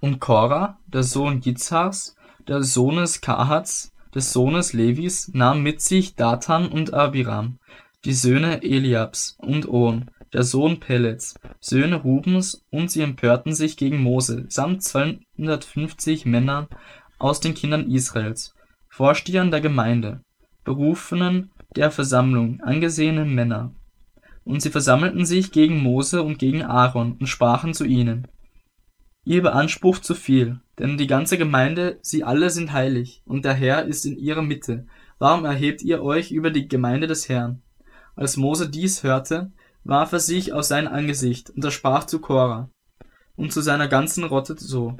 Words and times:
Und 0.00 0.18
Korah, 0.18 0.78
der 0.86 1.02
Sohn 1.02 1.40
Jitzhars, 1.40 2.16
des 2.48 2.72
Sohnes 2.72 3.20
Kahats, 3.20 3.92
des 4.14 4.32
Sohnes 4.32 4.72
Levis, 4.72 5.30
nahm 5.34 5.62
mit 5.62 5.80
sich 5.80 6.16
Datan 6.16 6.68
und 6.68 6.94
Abiram, 6.94 7.58
die 8.04 8.14
Söhne 8.14 8.62
Eliabs, 8.62 9.36
und 9.38 9.68
On, 9.68 10.10
der 10.32 10.42
Sohn 10.42 10.80
Pelets, 10.80 11.34
Söhne 11.60 11.96
Rubens, 11.96 12.64
und 12.70 12.90
sie 12.90 13.02
empörten 13.02 13.54
sich 13.54 13.76
gegen 13.76 14.02
Mose, 14.02 14.46
samt 14.48 14.82
250 14.82 16.24
Männern 16.24 16.68
aus 17.18 17.40
den 17.40 17.54
Kindern 17.54 17.90
Israels, 17.90 18.54
Vorstehern 18.88 19.50
der 19.50 19.60
Gemeinde, 19.60 20.22
Berufenen 20.64 21.50
der 21.76 21.90
Versammlung, 21.90 22.60
angesehenen 22.62 23.34
Männer. 23.34 23.72
Und 24.44 24.62
sie 24.62 24.70
versammelten 24.70 25.26
sich 25.26 25.52
gegen 25.52 25.82
Mose 25.82 26.22
und 26.22 26.38
gegen 26.38 26.62
Aaron 26.62 27.12
und 27.20 27.26
sprachen 27.26 27.74
zu 27.74 27.84
ihnen, 27.84 28.26
Ihr 29.24 29.42
beansprucht 29.42 30.04
zu 30.04 30.14
viel, 30.14 30.60
denn 30.78 30.96
die 30.96 31.06
ganze 31.06 31.36
Gemeinde, 31.36 31.98
sie 32.00 32.24
alle 32.24 32.50
sind 32.50 32.72
heilig, 32.72 33.22
und 33.26 33.44
der 33.44 33.52
Herr 33.54 33.84
ist 33.84 34.06
in 34.06 34.16
ihrer 34.16 34.42
Mitte. 34.42 34.86
Warum 35.18 35.44
erhebt 35.44 35.82
ihr 35.82 36.02
euch 36.02 36.30
über 36.32 36.50
die 36.50 36.68
Gemeinde 36.68 37.06
des 37.06 37.28
Herrn? 37.28 37.62
Als 38.16 38.36
Mose 38.38 38.68
dies 38.70 39.02
hörte, 39.02 39.52
warf 39.84 40.12
er 40.12 40.20
sich 40.20 40.52
aus 40.52 40.68
sein 40.68 40.88
Angesicht, 40.88 41.50
und 41.50 41.64
er 41.64 41.70
sprach 41.70 42.04
zu 42.04 42.20
Korah 42.20 42.70
und 43.36 43.52
zu 43.52 43.60
seiner 43.60 43.88
ganzen 43.88 44.24
Rotte 44.24 44.54
so. 44.58 44.96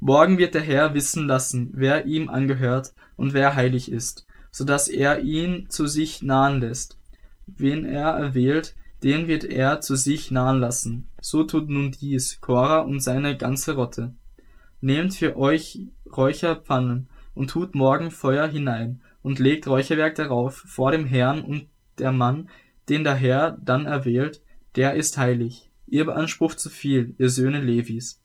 Morgen 0.00 0.38
wird 0.38 0.54
der 0.54 0.62
Herr 0.62 0.94
wissen 0.94 1.26
lassen, 1.26 1.70
wer 1.74 2.06
ihm 2.06 2.28
angehört 2.28 2.94
und 3.16 3.32
wer 3.32 3.54
heilig 3.54 3.90
ist, 3.90 4.26
so 4.50 4.64
dass 4.64 4.88
er 4.88 5.20
ihn 5.20 5.66
zu 5.68 5.86
sich 5.86 6.22
nahen 6.22 6.60
lässt. 6.60 6.98
Wen 7.46 7.84
er 7.84 8.10
erwählt, 8.10 8.76
den 9.02 9.28
wird 9.28 9.44
er 9.44 9.80
zu 9.80 9.96
sich 9.96 10.30
nahen 10.30 10.60
lassen. 10.60 11.06
So 11.20 11.44
tut 11.44 11.68
nun 11.68 11.92
dies, 11.92 12.40
Korah 12.40 12.80
und 12.80 13.00
seine 13.00 13.36
ganze 13.36 13.74
Rotte. 13.74 14.14
Nehmt 14.80 15.14
für 15.14 15.36
euch 15.36 15.80
Räucherpfannen 16.16 17.08
und 17.34 17.50
tut 17.50 17.74
morgen 17.74 18.10
Feuer 18.10 18.46
hinein 18.46 19.00
und 19.22 19.38
legt 19.38 19.66
Räucherwerk 19.66 20.14
darauf 20.14 20.56
vor 20.56 20.90
dem 20.90 21.06
Herrn 21.06 21.42
und 21.42 21.68
der 21.98 22.12
Mann, 22.12 22.48
den 22.88 23.04
der 23.04 23.14
Herr 23.14 23.58
dann 23.62 23.86
erwählt, 23.86 24.42
der 24.76 24.94
ist 24.94 25.18
heilig. 25.18 25.70
Ihr 25.86 26.04
beansprucht 26.04 26.58
zu 26.58 26.70
viel, 26.70 27.14
ihr 27.18 27.30
Söhne 27.30 27.60
Levis. 27.60 28.20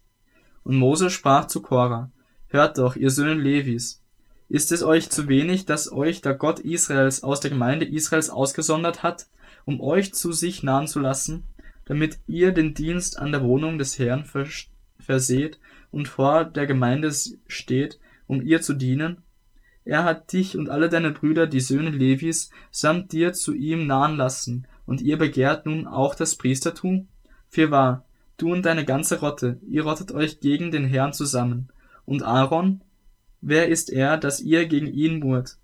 Und 0.63 0.77
Mose 0.77 1.09
sprach 1.09 1.47
zu 1.47 1.61
Korah, 1.61 2.11
Hört 2.47 2.77
doch, 2.77 2.95
ihr 2.95 3.09
Söhne 3.09 3.33
Levis, 3.33 4.03
ist 4.49 4.71
es 4.71 4.83
euch 4.83 5.09
zu 5.09 5.27
wenig, 5.27 5.65
dass 5.65 5.91
euch 5.91 6.21
der 6.21 6.35
Gott 6.35 6.59
Israels 6.59 7.23
aus 7.23 7.39
der 7.39 7.49
Gemeinde 7.49 7.85
Israels 7.85 8.29
ausgesondert 8.29 9.01
hat, 9.01 9.27
um 9.65 9.81
euch 9.81 10.13
zu 10.13 10.31
sich 10.31 10.63
nahen 10.63 10.87
zu 10.87 10.99
lassen, 10.99 11.43
damit 11.85 12.19
ihr 12.27 12.51
den 12.51 12.73
Dienst 12.73 13.19
an 13.19 13.31
der 13.31 13.43
Wohnung 13.43 13.77
des 13.77 13.99
Herrn 13.99 14.25
verseht 14.99 15.59
und 15.91 16.07
vor 16.07 16.45
der 16.45 16.65
Gemeinde 16.65 17.13
steht, 17.47 17.99
um 18.27 18.41
ihr 18.41 18.61
zu 18.61 18.73
dienen? 18.73 19.17
Er 19.85 20.05
hat 20.05 20.31
dich 20.31 20.57
und 20.57 20.69
alle 20.69 20.87
deine 20.89 21.11
Brüder, 21.11 21.45
die 21.45 21.59
Söhne 21.59 21.89
Levis, 21.89 22.51
samt 22.71 23.11
dir 23.11 23.33
zu 23.33 23.53
ihm 23.53 23.85
nahen 23.85 24.15
lassen, 24.15 24.67
und 24.85 25.01
ihr 25.01 25.17
begehrt 25.17 25.65
nun 25.65 25.87
auch 25.87 26.15
das 26.15 26.35
Priestertum? 26.35 27.07
Fürwahr, 27.47 28.05
du 28.37 28.51
und 28.51 28.65
deine 28.65 28.85
ganze 28.85 29.19
Rotte, 29.19 29.59
ihr 29.67 29.83
rottet 29.83 30.11
euch 30.11 30.39
gegen 30.39 30.71
den 30.71 30.85
Herrn 30.85 31.13
zusammen. 31.13 31.69
Und 32.05 32.23
Aaron? 32.23 32.81
Wer 33.41 33.67
ist 33.67 33.89
er, 33.89 34.17
dass 34.17 34.39
ihr 34.39 34.65
gegen 34.65 34.87
ihn 34.87 35.19
murrt? 35.19 35.57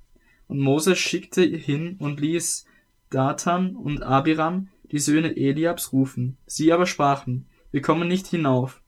Und 0.48 0.60
Mose 0.60 0.96
schickte 0.96 1.44
hin 1.44 1.96
und 2.00 2.20
ließ 2.20 2.66
Datan 3.10 3.76
und 3.76 4.04
Abiram, 4.04 4.70
die 4.92 5.00
Söhne 5.00 5.36
Eliabs, 5.36 5.94
rufen. 5.94 6.38
Sie 6.46 6.72
aber 6.72 6.86
sprachen, 6.86 7.48
wir 7.72 7.82
kommen 7.82 8.08
nicht 8.08 8.28
hinauf. 8.28 8.82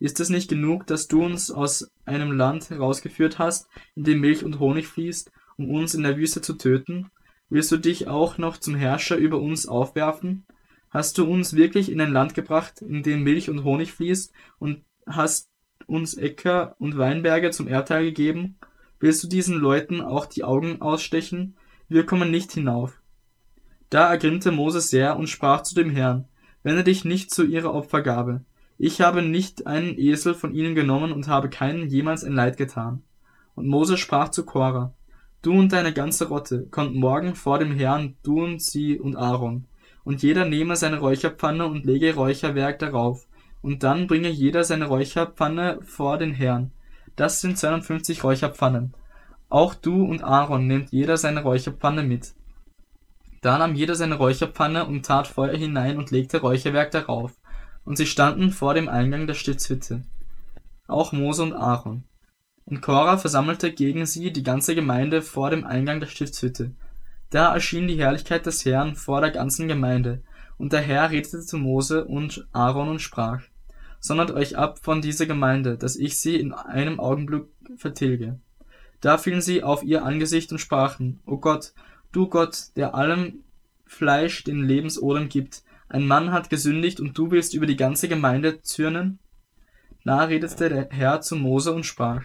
Ist 0.00 0.20
es 0.20 0.28
nicht 0.28 0.48
genug, 0.48 0.86
dass 0.86 1.08
du 1.08 1.24
uns 1.24 1.50
aus 1.50 1.90
einem 2.04 2.32
Land 2.32 2.70
herausgeführt 2.70 3.38
hast, 3.38 3.68
in 3.94 4.04
dem 4.04 4.20
Milch 4.20 4.44
und 4.44 4.58
Honig 4.58 4.86
fließt, 4.86 5.30
um 5.56 5.70
uns 5.70 5.94
in 5.94 6.02
der 6.02 6.16
Wüste 6.16 6.40
zu 6.40 6.54
töten? 6.54 7.10
Willst 7.48 7.70
du 7.72 7.76
dich 7.76 8.08
auch 8.08 8.38
noch 8.38 8.56
zum 8.56 8.74
Herrscher 8.74 9.16
über 9.16 9.40
uns 9.40 9.66
aufwerfen? 9.66 10.44
Hast 10.90 11.18
du 11.18 11.24
uns 11.24 11.54
wirklich 11.54 11.90
in 11.90 12.00
ein 12.00 12.12
Land 12.12 12.34
gebracht, 12.34 12.82
in 12.82 13.02
dem 13.02 13.22
Milch 13.22 13.50
und 13.50 13.64
Honig 13.64 13.92
fließt, 13.92 14.32
und 14.58 14.84
hast 15.06 15.48
uns 15.86 16.14
Äcker 16.14 16.76
und 16.78 16.96
Weinberge 16.98 17.50
zum 17.50 17.68
Erdteil 17.68 18.04
gegeben? 18.04 18.58
Willst 19.00 19.22
du 19.22 19.28
diesen 19.28 19.58
Leuten 19.58 20.00
auch 20.00 20.26
die 20.26 20.44
Augen 20.44 20.80
ausstechen? 20.80 21.56
Wir 21.88 22.06
kommen 22.06 22.30
nicht 22.30 22.52
hinauf. 22.52 23.00
Da 23.90 24.10
ergrimmte 24.10 24.50
Mose 24.50 24.80
sehr 24.80 25.16
und 25.16 25.28
sprach 25.28 25.62
zu 25.62 25.74
dem 25.74 25.90
Herrn, 25.90 26.26
wende 26.62 26.84
dich 26.84 27.04
nicht 27.04 27.30
zu 27.30 27.44
ihrer 27.44 27.74
Opfergabe. 27.74 28.42
Ich 28.78 29.00
habe 29.00 29.22
nicht 29.22 29.66
einen 29.66 29.96
Esel 29.98 30.34
von 30.34 30.52
ihnen 30.52 30.74
genommen 30.74 31.12
und 31.12 31.28
habe 31.28 31.48
keinen 31.48 31.88
jemals 31.88 32.24
ein 32.24 32.32
Leid 32.32 32.56
getan. 32.56 33.02
Und 33.54 33.68
Mose 33.68 33.96
sprach 33.96 34.30
zu 34.30 34.44
Korah, 34.44 34.94
du 35.42 35.52
und 35.52 35.72
deine 35.72 35.92
ganze 35.92 36.28
Rotte 36.28 36.66
kommt 36.70 36.96
morgen 36.96 37.36
vor 37.36 37.58
dem 37.58 37.72
Herrn, 37.72 38.16
du 38.22 38.42
und 38.42 38.60
sie 38.60 38.98
und 38.98 39.14
Aaron. 39.16 39.66
Und 40.02 40.22
jeder 40.22 40.44
nehme 40.44 40.76
seine 40.76 40.98
Räucherpfanne 40.98 41.66
und 41.66 41.86
lege 41.86 42.14
Räucherwerk 42.14 42.78
darauf. 42.78 43.26
Und 43.62 43.82
dann 43.82 44.06
bringe 44.06 44.28
jeder 44.28 44.64
seine 44.64 44.86
Räucherpfanne 44.86 45.78
vor 45.82 46.18
den 46.18 46.32
Herrn. 46.32 46.72
Das 47.16 47.40
sind 47.40 47.56
52 47.56 48.24
Räucherpfannen. 48.24 48.92
Auch 49.48 49.74
du 49.74 50.04
und 50.04 50.24
Aaron 50.24 50.66
nehmt 50.66 50.90
jeder 50.90 51.16
seine 51.16 51.42
Räucherpfanne 51.42 52.02
mit. 52.02 52.34
Da 53.44 53.58
nahm 53.58 53.74
jeder 53.74 53.94
seine 53.94 54.14
Räucherpfanne 54.14 54.86
und 54.86 55.04
tat 55.04 55.26
Feuer 55.26 55.54
hinein 55.54 55.98
und 55.98 56.10
legte 56.10 56.40
Räucherwerk 56.40 56.90
darauf. 56.92 57.32
Und 57.84 57.98
sie 57.98 58.06
standen 58.06 58.52
vor 58.52 58.72
dem 58.72 58.88
Eingang 58.88 59.26
der 59.26 59.34
Stiftshütte. 59.34 60.02
Auch 60.86 61.12
Mose 61.12 61.42
und 61.42 61.52
Aaron. 61.52 62.04
Und 62.64 62.80
Korah 62.80 63.18
versammelte 63.18 63.70
gegen 63.70 64.06
sie 64.06 64.32
die 64.32 64.44
ganze 64.44 64.74
Gemeinde 64.74 65.20
vor 65.20 65.50
dem 65.50 65.66
Eingang 65.66 66.00
der 66.00 66.06
Stiftshütte. 66.06 66.72
Da 67.28 67.52
erschien 67.52 67.86
die 67.86 67.98
Herrlichkeit 67.98 68.46
des 68.46 68.64
Herrn 68.64 68.94
vor 68.94 69.20
der 69.20 69.30
ganzen 69.30 69.68
Gemeinde. 69.68 70.22
Und 70.56 70.72
der 70.72 70.80
Herr 70.80 71.10
redete 71.10 71.40
zu 71.40 71.58
Mose 71.58 72.06
und 72.06 72.48
Aaron 72.52 72.88
und 72.88 73.02
sprach, 73.02 73.42
Sondert 74.00 74.30
euch 74.30 74.56
ab 74.56 74.78
von 74.78 75.02
dieser 75.02 75.26
Gemeinde, 75.26 75.76
dass 75.76 75.96
ich 75.96 76.18
sie 76.18 76.36
in 76.36 76.54
einem 76.54 76.98
Augenblick 76.98 77.44
vertilge. 77.76 78.40
Da 79.02 79.18
fielen 79.18 79.42
sie 79.42 79.62
auf 79.62 79.82
ihr 79.82 80.02
Angesicht 80.02 80.50
und 80.50 80.60
sprachen, 80.60 81.20
O 81.26 81.36
Gott, 81.36 81.74
Du 82.14 82.28
Gott, 82.28 82.68
der 82.76 82.94
allem 82.94 83.42
Fleisch 83.86 84.44
den 84.44 84.62
Lebensodem 84.62 85.28
gibt, 85.28 85.64
ein 85.88 86.06
Mann 86.06 86.30
hat 86.30 86.48
gesündigt 86.48 87.00
und 87.00 87.18
du 87.18 87.32
willst 87.32 87.54
über 87.54 87.66
die 87.66 87.74
ganze 87.74 88.08
Gemeinde 88.08 88.62
zürnen? 88.62 89.18
Da 90.04 90.22
redete 90.22 90.68
der 90.68 90.88
Herr 90.90 91.22
zu 91.22 91.34
Mose 91.34 91.72
und 91.72 91.84
sprach, 91.84 92.22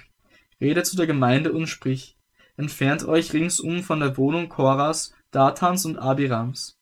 Rede 0.61 0.83
zu 0.83 0.95
der 0.95 1.07
Gemeinde 1.07 1.53
und 1.53 1.65
sprich, 1.65 2.15
entfernt 2.55 3.03
euch 3.03 3.33
ringsum 3.33 3.81
von 3.81 3.99
der 3.99 4.15
Wohnung 4.15 4.47
Koras, 4.47 5.11
Datans 5.31 5.87
und 5.87 5.97
Abirams. 5.97 6.77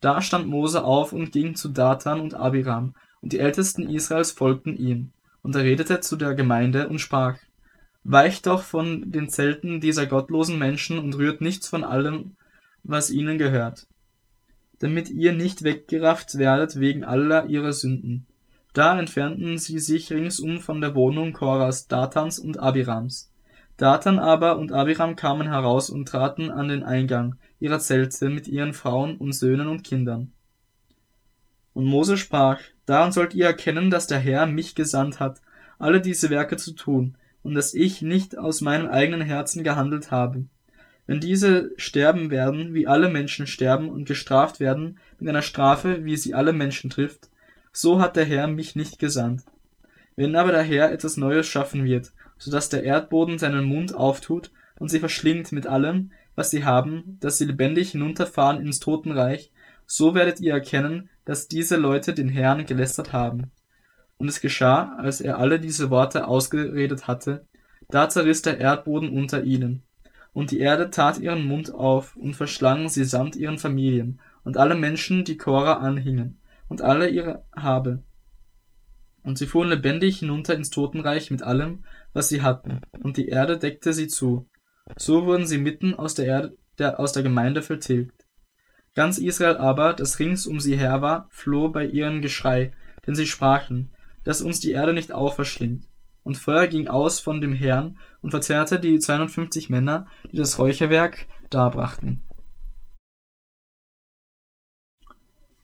Da 0.00 0.20
stand 0.20 0.48
Mose 0.48 0.82
auf 0.82 1.12
und 1.12 1.30
ging 1.30 1.54
zu 1.54 1.68
Datan 1.68 2.18
und 2.18 2.34
Abiram, 2.34 2.96
und 3.20 3.32
die 3.32 3.38
Ältesten 3.38 3.88
Israels 3.88 4.32
folgten 4.32 4.76
ihm. 4.76 5.12
Und 5.42 5.54
er 5.54 5.62
redete 5.62 6.00
zu 6.00 6.16
der 6.16 6.34
Gemeinde 6.34 6.88
und 6.88 6.98
sprach, 6.98 7.38
Weicht 8.02 8.46
doch 8.46 8.64
von 8.64 9.12
den 9.12 9.28
Zelten 9.28 9.80
dieser 9.80 10.06
gottlosen 10.06 10.58
Menschen 10.58 10.98
und 10.98 11.16
rührt 11.16 11.40
nichts 11.40 11.68
von 11.68 11.84
allem, 11.84 12.34
was 12.88 13.10
ihnen 13.10 13.38
gehört, 13.38 13.86
damit 14.80 15.10
ihr 15.10 15.32
nicht 15.32 15.62
weggerafft 15.62 16.38
werdet 16.38 16.80
wegen 16.80 17.04
aller 17.04 17.46
ihrer 17.46 17.72
Sünden. 17.72 18.26
Da 18.72 18.98
entfernten 18.98 19.58
sie 19.58 19.78
sich 19.78 20.12
ringsum 20.12 20.60
von 20.60 20.80
der 20.80 20.94
Wohnung 20.94 21.32
Koras, 21.32 21.86
Datans 21.86 22.38
und 22.38 22.58
Abirams. 22.58 23.30
Datan 23.76 24.18
aber 24.18 24.58
und 24.58 24.72
Abiram 24.72 25.14
kamen 25.14 25.48
heraus 25.48 25.88
und 25.90 26.08
traten 26.08 26.50
an 26.50 26.68
den 26.68 26.82
Eingang 26.82 27.36
ihrer 27.60 27.78
Zelte 27.78 28.28
mit 28.28 28.48
ihren 28.48 28.72
Frauen 28.72 29.16
und 29.16 29.32
Söhnen 29.32 29.68
und 29.68 29.84
Kindern. 29.84 30.32
Und 31.74 31.84
Mose 31.84 32.16
sprach, 32.16 32.60
daran 32.86 33.12
sollt 33.12 33.34
ihr 33.34 33.46
erkennen, 33.46 33.90
dass 33.90 34.08
der 34.08 34.18
Herr 34.18 34.46
mich 34.46 34.74
gesandt 34.74 35.20
hat, 35.20 35.40
alle 35.78 36.00
diese 36.00 36.28
Werke 36.30 36.56
zu 36.56 36.72
tun, 36.72 37.16
und 37.42 37.54
dass 37.54 37.72
ich 37.72 38.02
nicht 38.02 38.36
aus 38.36 38.60
meinem 38.60 38.88
eigenen 38.88 39.20
Herzen 39.20 39.62
gehandelt 39.62 40.10
habe. 40.10 40.46
Wenn 41.08 41.20
diese 41.20 41.72
sterben 41.78 42.30
werden, 42.30 42.74
wie 42.74 42.86
alle 42.86 43.08
Menschen 43.08 43.46
sterben 43.46 43.88
und 43.88 44.04
gestraft 44.04 44.60
werden 44.60 44.98
mit 45.18 45.26
einer 45.26 45.40
Strafe, 45.40 46.04
wie 46.04 46.18
sie 46.18 46.34
alle 46.34 46.52
Menschen 46.52 46.90
trifft, 46.90 47.30
so 47.72 47.98
hat 47.98 48.14
der 48.14 48.26
Herr 48.26 48.46
mich 48.46 48.76
nicht 48.76 48.98
gesandt. 48.98 49.42
Wenn 50.16 50.36
aber 50.36 50.52
der 50.52 50.62
Herr 50.62 50.92
etwas 50.92 51.16
Neues 51.16 51.46
schaffen 51.46 51.86
wird, 51.86 52.12
so 52.36 52.50
dass 52.50 52.68
der 52.68 52.84
Erdboden 52.84 53.38
seinen 53.38 53.64
Mund 53.64 53.94
auftut 53.94 54.50
und 54.78 54.90
sie 54.90 55.00
verschlingt 55.00 55.50
mit 55.50 55.66
allem, 55.66 56.12
was 56.34 56.50
sie 56.50 56.64
haben, 56.64 57.16
dass 57.20 57.38
sie 57.38 57.46
lebendig 57.46 57.92
hinunterfahren 57.92 58.60
ins 58.60 58.78
Totenreich, 58.78 59.50
so 59.86 60.14
werdet 60.14 60.40
ihr 60.40 60.52
erkennen, 60.52 61.08
dass 61.24 61.48
diese 61.48 61.76
Leute 61.76 62.12
den 62.12 62.28
Herrn 62.28 62.66
gelästert 62.66 63.14
haben. 63.14 63.50
Und 64.18 64.28
es 64.28 64.42
geschah, 64.42 64.94
als 64.98 65.22
er 65.22 65.38
alle 65.38 65.58
diese 65.58 65.88
Worte 65.88 66.28
ausgeredet 66.28 67.06
hatte, 67.06 67.46
da 67.88 68.10
zerriss 68.10 68.42
der 68.42 68.58
Erdboden 68.58 69.08
unter 69.08 69.42
ihnen, 69.42 69.84
und 70.38 70.52
die 70.52 70.60
Erde 70.60 70.90
tat 70.90 71.18
ihren 71.18 71.44
Mund 71.44 71.74
auf 71.74 72.14
und 72.14 72.36
verschlang 72.36 72.88
sie 72.88 73.02
samt 73.02 73.34
ihren 73.34 73.58
Familien 73.58 74.20
und 74.44 74.56
alle 74.56 74.76
Menschen, 74.76 75.24
die 75.24 75.36
Korah 75.36 75.78
anhingen, 75.78 76.38
und 76.68 76.80
alle 76.80 77.08
ihre 77.08 77.44
Habe. 77.56 78.04
Und 79.24 79.36
sie 79.36 79.48
fuhren 79.48 79.68
lebendig 79.68 80.20
hinunter 80.20 80.54
ins 80.54 80.70
Totenreich 80.70 81.32
mit 81.32 81.42
allem, 81.42 81.84
was 82.12 82.28
sie 82.28 82.40
hatten, 82.40 82.82
und 83.02 83.16
die 83.16 83.26
Erde 83.26 83.58
deckte 83.58 83.92
sie 83.92 84.06
zu. 84.06 84.48
So 84.96 85.26
wurden 85.26 85.44
sie 85.44 85.58
mitten 85.58 85.94
aus 85.94 86.14
der 86.14 86.26
Erde, 86.26 86.56
der, 86.78 87.00
aus 87.00 87.12
der 87.12 87.24
Gemeinde 87.24 87.60
vertilgt. 87.60 88.24
Ganz 88.94 89.18
Israel 89.18 89.56
aber, 89.56 89.92
das 89.92 90.20
rings 90.20 90.46
um 90.46 90.60
sie 90.60 90.76
her 90.76 91.02
war, 91.02 91.26
floh 91.30 91.70
bei 91.70 91.84
ihrem 91.84 92.22
Geschrei, 92.22 92.70
denn 93.08 93.16
sie 93.16 93.26
sprachen, 93.26 93.90
dass 94.22 94.40
uns 94.40 94.60
die 94.60 94.70
Erde 94.70 94.92
nicht 94.92 95.10
auch 95.10 95.34
verschlingt. 95.34 95.88
Und 96.28 96.36
Feuer 96.36 96.66
ging 96.66 96.88
aus 96.88 97.20
von 97.20 97.40
dem 97.40 97.54
Herrn 97.54 97.96
und 98.20 98.32
verzehrte 98.32 98.78
die 98.78 98.98
250 98.98 99.70
Männer, 99.70 100.06
die 100.30 100.36
das 100.36 100.58
Räucherwerk 100.58 101.26
darbrachten. 101.48 102.22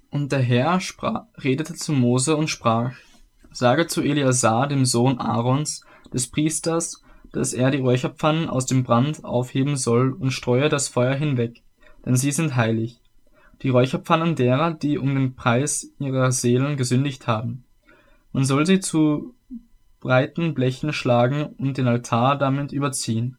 Und 0.08 0.32
der 0.32 0.40
Herr 0.40 0.80
sprach, 0.80 1.26
redete 1.36 1.74
zu 1.74 1.92
Mose 1.92 2.34
und 2.34 2.48
sprach, 2.48 2.94
Sage 3.50 3.88
zu 3.88 4.00
Eleazar, 4.00 4.66
dem 4.66 4.86
Sohn 4.86 5.18
Aarons, 5.18 5.84
des 6.14 6.30
Priesters, 6.30 7.02
dass 7.30 7.52
er 7.52 7.70
die 7.70 7.80
Räucherpfannen 7.80 8.48
aus 8.48 8.64
dem 8.64 8.84
Brand 8.84 9.22
aufheben 9.22 9.76
soll 9.76 10.14
und 10.14 10.30
streue 10.30 10.70
das 10.70 10.88
Feuer 10.88 11.14
hinweg, 11.14 11.62
denn 12.06 12.16
sie 12.16 12.32
sind 12.32 12.56
heilig. 12.56 13.02
Die 13.60 13.68
Räucherpfannen 13.68 14.34
derer, 14.34 14.72
die 14.72 14.96
um 14.96 15.14
den 15.14 15.34
Preis 15.34 15.90
ihrer 15.98 16.32
Seelen 16.32 16.78
gesündigt 16.78 17.26
haben. 17.26 17.64
Man 18.32 18.46
soll 18.46 18.64
sie 18.64 18.80
zu 18.80 19.33
breiten 20.04 20.52
Blechen 20.52 20.92
schlagen 20.92 21.46
und 21.56 21.78
den 21.78 21.88
Altar 21.88 22.36
damit 22.36 22.72
überziehen, 22.72 23.38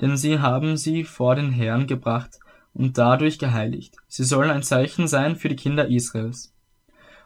denn 0.00 0.16
sie 0.16 0.40
haben 0.40 0.76
sie 0.76 1.04
vor 1.04 1.36
den 1.36 1.52
Herrn 1.52 1.86
gebracht 1.86 2.40
und 2.74 2.98
dadurch 2.98 3.38
geheiligt. 3.38 3.94
Sie 4.08 4.24
sollen 4.24 4.50
ein 4.50 4.64
Zeichen 4.64 5.06
sein 5.06 5.36
für 5.36 5.48
die 5.48 5.54
Kinder 5.54 5.86
Israels. 5.86 6.52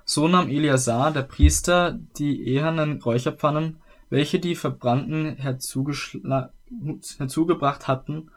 So 0.04 0.28
nahm 0.28 0.50
Eleazar, 0.50 1.12
der 1.12 1.22
Priester, 1.22 1.98
die 2.19 2.46
ehernen 2.46 3.00
Räucherpfannen, 3.00 3.78
welche 4.10 4.38
die 4.38 4.54
Verbrannten 4.54 5.38
herzugebracht 5.38 7.88
hatten, 7.88 8.30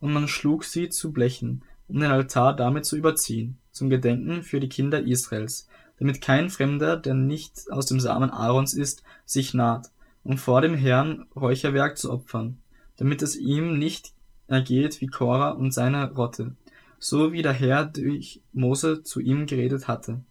und 0.00 0.12
man 0.12 0.28
schlug 0.28 0.64
sie 0.64 0.90
zu 0.90 1.14
Blechen, 1.14 1.62
um 1.88 1.98
den 1.98 2.10
Altar 2.10 2.54
damit 2.54 2.84
zu 2.84 2.98
überziehen, 2.98 3.56
zum 3.72 3.88
Gedenken 3.88 4.42
für 4.42 4.60
die 4.60 4.68
Kinder 4.68 5.00
Israels, 5.00 5.66
damit 5.98 6.20
kein 6.20 6.50
Fremder, 6.50 6.98
der 6.98 7.14
nicht 7.14 7.70
aus 7.70 7.86
dem 7.86 8.00
Samen 8.00 8.28
Aarons 8.28 8.74
ist, 8.74 9.02
sich 9.24 9.54
naht, 9.54 9.93
um 10.24 10.38
vor 10.38 10.60
dem 10.60 10.74
Herrn 10.74 11.26
Räucherwerk 11.36 11.98
zu 11.98 12.10
opfern, 12.10 12.58
damit 12.96 13.22
es 13.22 13.36
ihm 13.36 13.78
nicht 13.78 14.12
ergeht 14.48 15.00
wie 15.00 15.06
Korah 15.06 15.50
und 15.50 15.72
seine 15.72 16.12
Rotte, 16.12 16.56
so 16.98 17.32
wie 17.32 17.42
der 17.42 17.52
Herr 17.52 17.84
durch 17.84 18.42
Mose 18.52 19.02
zu 19.02 19.20
ihm 19.20 19.46
geredet 19.46 19.86
hatte. 19.86 20.22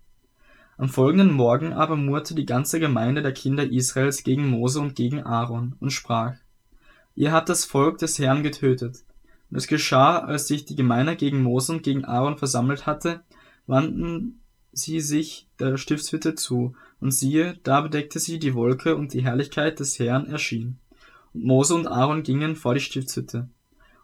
Am 0.77 0.89
folgenden 0.89 1.31
Morgen 1.31 1.71
aber 1.71 1.95
murrte 1.95 2.33
die 2.33 2.47
ganze 2.47 2.79
Gemeinde 2.79 3.21
der 3.21 3.33
Kinder 3.33 3.63
Israels 3.63 4.23
gegen 4.23 4.49
Mose 4.49 4.79
und 4.79 4.95
gegen 4.95 5.21
Aaron 5.23 5.75
und 5.79 5.91
sprach, 5.91 6.35
Ihr 7.15 7.31
habt 7.31 7.49
das 7.49 7.63
Volk 7.63 7.99
des 7.99 8.17
Herrn 8.17 8.41
getötet. 8.41 9.03
Und 9.51 9.57
es 9.57 9.67
geschah, 9.67 10.17
als 10.17 10.47
sich 10.47 10.65
die 10.65 10.75
Gemeinde 10.75 11.15
gegen 11.15 11.43
Mose 11.43 11.73
und 11.73 11.83
gegen 11.83 12.05
Aaron 12.05 12.39
versammelt 12.39 12.87
hatte, 12.87 13.21
wandten 13.67 14.41
sie 14.71 14.99
sich 14.99 15.47
der 15.59 15.77
Stiftshütte 15.77 16.33
zu, 16.33 16.75
und 17.03 17.11
siehe, 17.11 17.59
da 17.63 17.81
bedeckte 17.81 18.17
sie 18.17 18.39
die 18.39 18.53
Wolke 18.53 18.95
und 18.95 19.11
die 19.11 19.25
Herrlichkeit 19.25 19.81
des 19.81 19.99
Herrn 19.99 20.25
erschien. 20.25 20.77
Und 21.33 21.43
Mose 21.43 21.75
und 21.75 21.85
Aaron 21.85 22.23
gingen 22.23 22.55
vor 22.55 22.75
die 22.75 22.79
Stiftshütte. 22.79 23.49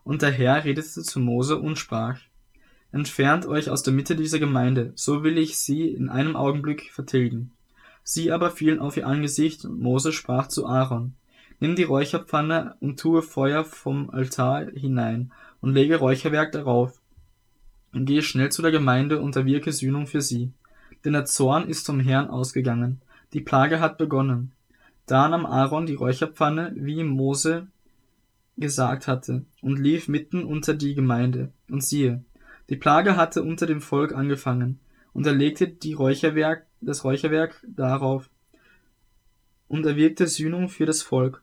Und 0.04 0.22
der 0.22 0.32
Herr 0.32 0.66
redete 0.66 1.02
zu 1.02 1.20
Mose 1.22 1.58
und 1.58 1.78
sprach, 1.78 2.20
Entfernt 2.92 3.46
euch 3.46 3.70
aus 3.70 3.84
der 3.84 3.94
Mitte 3.94 4.18
dieser 4.18 4.40
Gemeinde, 4.40 4.92
so 4.96 5.24
will 5.24 5.38
ich 5.38 5.58
sie 5.58 5.88
in 5.88 6.10
einem 6.10 6.36
Augenblick 6.36 6.92
vertilgen. 6.92 7.52
Sie 8.04 8.34
aber 8.34 8.52
fielen 8.52 8.80
auf 8.80 8.98
ihr 8.98 9.08
Angesicht, 9.08 9.64
und 9.64 9.80
Mose 9.80 10.12
sprach 10.12 10.48
zu 10.48 10.68
Aaron, 10.68 11.14
Nimm 11.62 11.78
die 11.78 11.84
Räucherpfanne 11.84 12.76
und 12.82 13.00
tue 13.00 13.22
Feuer 13.22 13.64
vom 13.64 14.10
Altar 14.10 14.72
hinein 14.72 15.32
und 15.62 15.74
lege 15.74 15.96
Räucherwerk 15.96 16.52
darauf. 16.52 17.00
Und 17.94 18.06
gehe 18.06 18.24
schnell 18.24 18.52
zu 18.52 18.62
der 18.62 18.72
Gemeinde 18.72 19.22
und 19.22 19.38
erwirke 19.38 19.72
Sühnung 19.72 20.06
für 20.06 20.22
sie. 20.22 20.52
Denn 21.04 21.14
der 21.14 21.26
Zorn 21.26 21.70
ist 21.70 21.86
zum 21.86 22.00
Herrn 22.00 22.30
ausgegangen. 22.30 23.02
Die 23.34 23.42
Plage 23.42 23.80
hat 23.80 23.98
begonnen. 23.98 24.52
Da 25.06 25.28
nahm 25.28 25.46
Aaron 25.46 25.86
die 25.86 25.96
Räucherpfanne, 25.96 26.74
wie 26.76 27.04
Mose 27.04 27.68
gesagt 28.58 29.08
hatte, 29.08 29.46
und 29.62 29.80
lief 29.80 30.08
mitten 30.08 30.44
unter 30.44 30.74
die 30.74 30.94
Gemeinde. 30.94 31.52
Und 31.70 31.84
siehe, 31.84 32.24
die 32.70 32.76
Plage 32.76 33.16
hatte 33.16 33.42
unter 33.42 33.66
dem 33.66 33.82
Volk 33.82 34.14
angefangen, 34.14 34.80
und 35.14 35.26
er 35.26 35.34
legte 35.34 35.68
die 35.68 35.94
Räucherwerk, 35.94 36.68
das 36.82 37.04
Räucherwerk 37.04 37.66
darauf, 37.68 38.30
und 39.68 39.86
er 39.86 39.96
wirkte 39.96 40.28
Sühnung 40.28 40.70
für 40.70 40.86
das 40.86 41.02
Volk. 41.02 41.42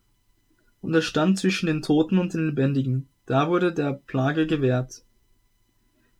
Und 0.80 0.94
er 0.94 1.02
stand 1.02 1.38
zwischen 1.38 1.66
den 1.66 1.82
Toten 1.82 2.18
und 2.18 2.34
den 2.34 2.46
Lebendigen, 2.46 3.08
da 3.24 3.48
wurde 3.48 3.72
der 3.72 3.94
Plage 3.94 4.46
gewährt. 4.46 5.02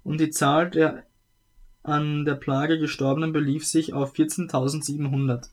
Und 0.03 0.21
die 0.21 0.31
Zahl 0.31 0.71
der 0.71 1.06
an 1.87 2.25
der 2.25 2.35
Plage 2.35 2.79
Gestorbenen 2.79 3.33
belief 3.33 3.67
sich 3.67 3.93
auf 3.93 4.15
14.700, 4.15 5.49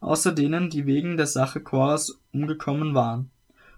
außer 0.00 0.32
denen, 0.32 0.70
die 0.70 0.86
wegen 0.86 1.16
der 1.16 1.26
Sache 1.26 1.60
Koras 1.60 2.20
umgekommen 2.32 2.94
waren. 2.94 3.30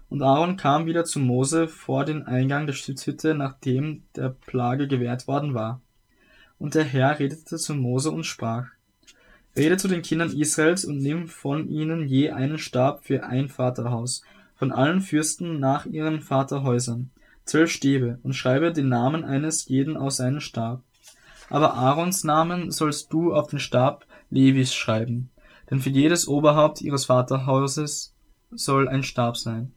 Und 0.09 0.21
Aaron 0.21 0.55
kam 0.55 0.85
wieder 0.85 1.03
zu 1.05 1.19
Mose 1.19 1.67
vor 1.67 2.05
den 2.05 2.27
Eingang 2.27 2.67
der 2.67 2.73
Stiftshütte, 2.73 3.33
nachdem 3.33 4.03
der 4.15 4.29
Plage 4.29 4.87
gewährt 4.87 5.27
worden 5.27 5.53
war. 5.53 5.81
Und 6.59 6.75
der 6.75 6.83
Herr 6.83 7.19
redete 7.19 7.57
zu 7.57 7.73
Mose 7.73 8.11
und 8.11 8.23
sprach, 8.23 8.67
Rede 9.57 9.77
zu 9.77 9.87
den 9.87 10.01
Kindern 10.01 10.35
Israels 10.35 10.85
und 10.85 10.97
nimm 10.97 11.27
von 11.27 11.69
ihnen 11.69 12.07
je 12.07 12.31
einen 12.31 12.57
Stab 12.57 13.05
für 13.05 13.23
ein 13.23 13.47
Vaterhaus, 13.47 14.21
von 14.55 14.71
allen 14.71 15.01
Fürsten 15.01 15.59
nach 15.59 15.85
ihren 15.85 16.21
Vaterhäusern, 16.21 17.09
zwölf 17.45 17.71
Stäbe, 17.71 18.19
und 18.23 18.33
schreibe 18.33 18.73
den 18.73 18.89
Namen 18.89 19.23
eines 19.23 19.67
jeden 19.67 19.97
auf 19.97 20.11
seinen 20.11 20.41
Stab. 20.41 20.83
Aber 21.49 21.75
Aarons 21.75 22.23
Namen 22.23 22.71
sollst 22.71 23.13
du 23.13 23.33
auf 23.33 23.47
den 23.47 23.59
Stab 23.59 24.05
Levis 24.29 24.73
schreiben, 24.73 25.29
denn 25.69 25.79
für 25.79 25.89
jedes 25.89 26.27
Oberhaupt 26.27 26.81
ihres 26.81 27.05
Vaterhauses 27.05 28.15
soll 28.51 28.87
ein 28.87 29.03
Stab 29.03 29.37
sein 29.37 29.71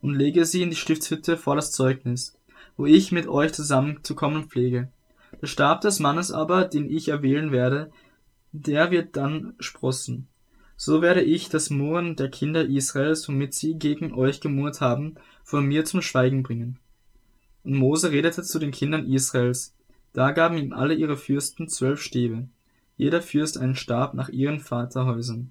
und 0.00 0.14
lege 0.14 0.44
sie 0.44 0.62
in 0.62 0.70
die 0.70 0.76
Stiftshütte 0.76 1.36
vor 1.36 1.56
das 1.56 1.72
Zeugnis, 1.72 2.38
wo 2.76 2.86
ich 2.86 3.12
mit 3.12 3.28
euch 3.28 3.52
zusammenzukommen 3.52 4.44
pflege. 4.44 4.90
Der 5.40 5.46
Stab 5.46 5.80
des 5.80 6.00
Mannes 6.00 6.30
aber, 6.30 6.64
den 6.64 6.90
ich 6.90 7.08
erwählen 7.08 7.52
werde, 7.52 7.90
der 8.52 8.90
wird 8.90 9.16
dann 9.16 9.54
sprossen. 9.60 10.28
So 10.76 11.00
werde 11.00 11.22
ich 11.22 11.48
das 11.48 11.70
Murren 11.70 12.16
der 12.16 12.28
Kinder 12.30 12.64
Israels, 12.64 13.28
womit 13.28 13.54
sie 13.54 13.78
gegen 13.78 14.12
euch 14.12 14.40
gemurrt 14.40 14.80
haben, 14.80 15.14
von 15.44 15.64
mir 15.64 15.84
zum 15.84 16.02
Schweigen 16.02 16.42
bringen. 16.42 16.78
Und 17.62 17.74
Mose 17.74 18.10
redete 18.10 18.42
zu 18.42 18.58
den 18.58 18.72
Kindern 18.72 19.06
Israels. 19.06 19.76
Da 20.12 20.32
gaben 20.32 20.58
ihm 20.58 20.72
alle 20.72 20.94
ihre 20.94 21.16
Fürsten 21.16 21.68
zwölf 21.68 22.00
Stäbe, 22.00 22.48
jeder 22.96 23.22
Fürst 23.22 23.58
einen 23.58 23.76
Stab 23.76 24.14
nach 24.14 24.28
ihren 24.28 24.60
Vaterhäusern. 24.60 25.50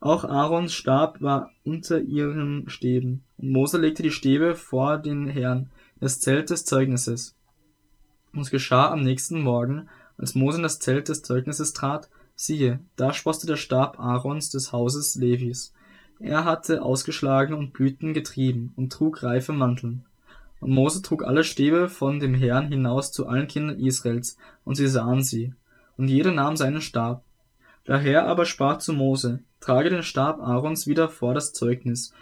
Auch 0.00 0.24
Aarons 0.24 0.72
Stab 0.72 1.20
war 1.20 1.50
unter 1.64 2.00
ihren 2.00 2.68
Stäben. 2.68 3.24
Und 3.38 3.50
Mose 3.50 3.78
legte 3.78 4.02
die 4.02 4.10
Stäbe 4.10 4.54
vor 4.54 4.98
den 4.98 5.26
Herrn, 5.26 5.70
das 6.00 6.20
Zelt 6.20 6.50
des 6.50 6.64
Zeugnisses. 6.64 7.34
Und 8.32 8.42
es 8.42 8.50
geschah 8.50 8.90
am 8.90 9.02
nächsten 9.02 9.40
Morgen, 9.40 9.88
als 10.18 10.34
Mose 10.34 10.58
in 10.58 10.62
das 10.62 10.78
Zelt 10.78 11.08
des 11.08 11.22
Zeugnisses 11.22 11.72
trat, 11.72 12.08
siehe, 12.34 12.80
da 12.96 13.12
sproßte 13.12 13.46
der 13.46 13.56
Stab 13.56 13.98
Aarons 13.98 14.50
des 14.50 14.72
Hauses 14.72 15.14
Levis. 15.16 15.72
Er 16.18 16.44
hatte 16.44 16.82
ausgeschlagen 16.82 17.54
und 17.54 17.72
Blüten 17.72 18.14
getrieben 18.14 18.72
und 18.76 18.92
trug 18.92 19.22
reife 19.22 19.52
Manteln. 19.52 20.04
Und 20.66 20.72
Mose 20.72 21.00
trug 21.00 21.22
alle 21.22 21.44
Stäbe 21.44 21.88
von 21.88 22.18
dem 22.18 22.34
Herrn 22.34 22.66
hinaus 22.66 23.12
zu 23.12 23.28
allen 23.28 23.46
Kindern 23.46 23.78
Israels, 23.78 24.36
und 24.64 24.74
sie 24.74 24.88
sahen 24.88 25.22
sie. 25.22 25.54
Und 25.96 26.08
jeder 26.08 26.32
nahm 26.32 26.56
seinen 26.56 26.80
Stab. 26.80 27.22
Der 27.86 27.98
Herr 27.98 28.26
aber 28.26 28.46
sprach 28.46 28.78
zu 28.78 28.92
Mose, 28.92 29.38
trage 29.60 29.90
den 29.90 30.02
Stab 30.02 30.40
Aarons 30.40 30.88
wieder 30.88 31.08
vor 31.08 31.34
das 31.34 31.52
Zeugnis, 31.52 32.12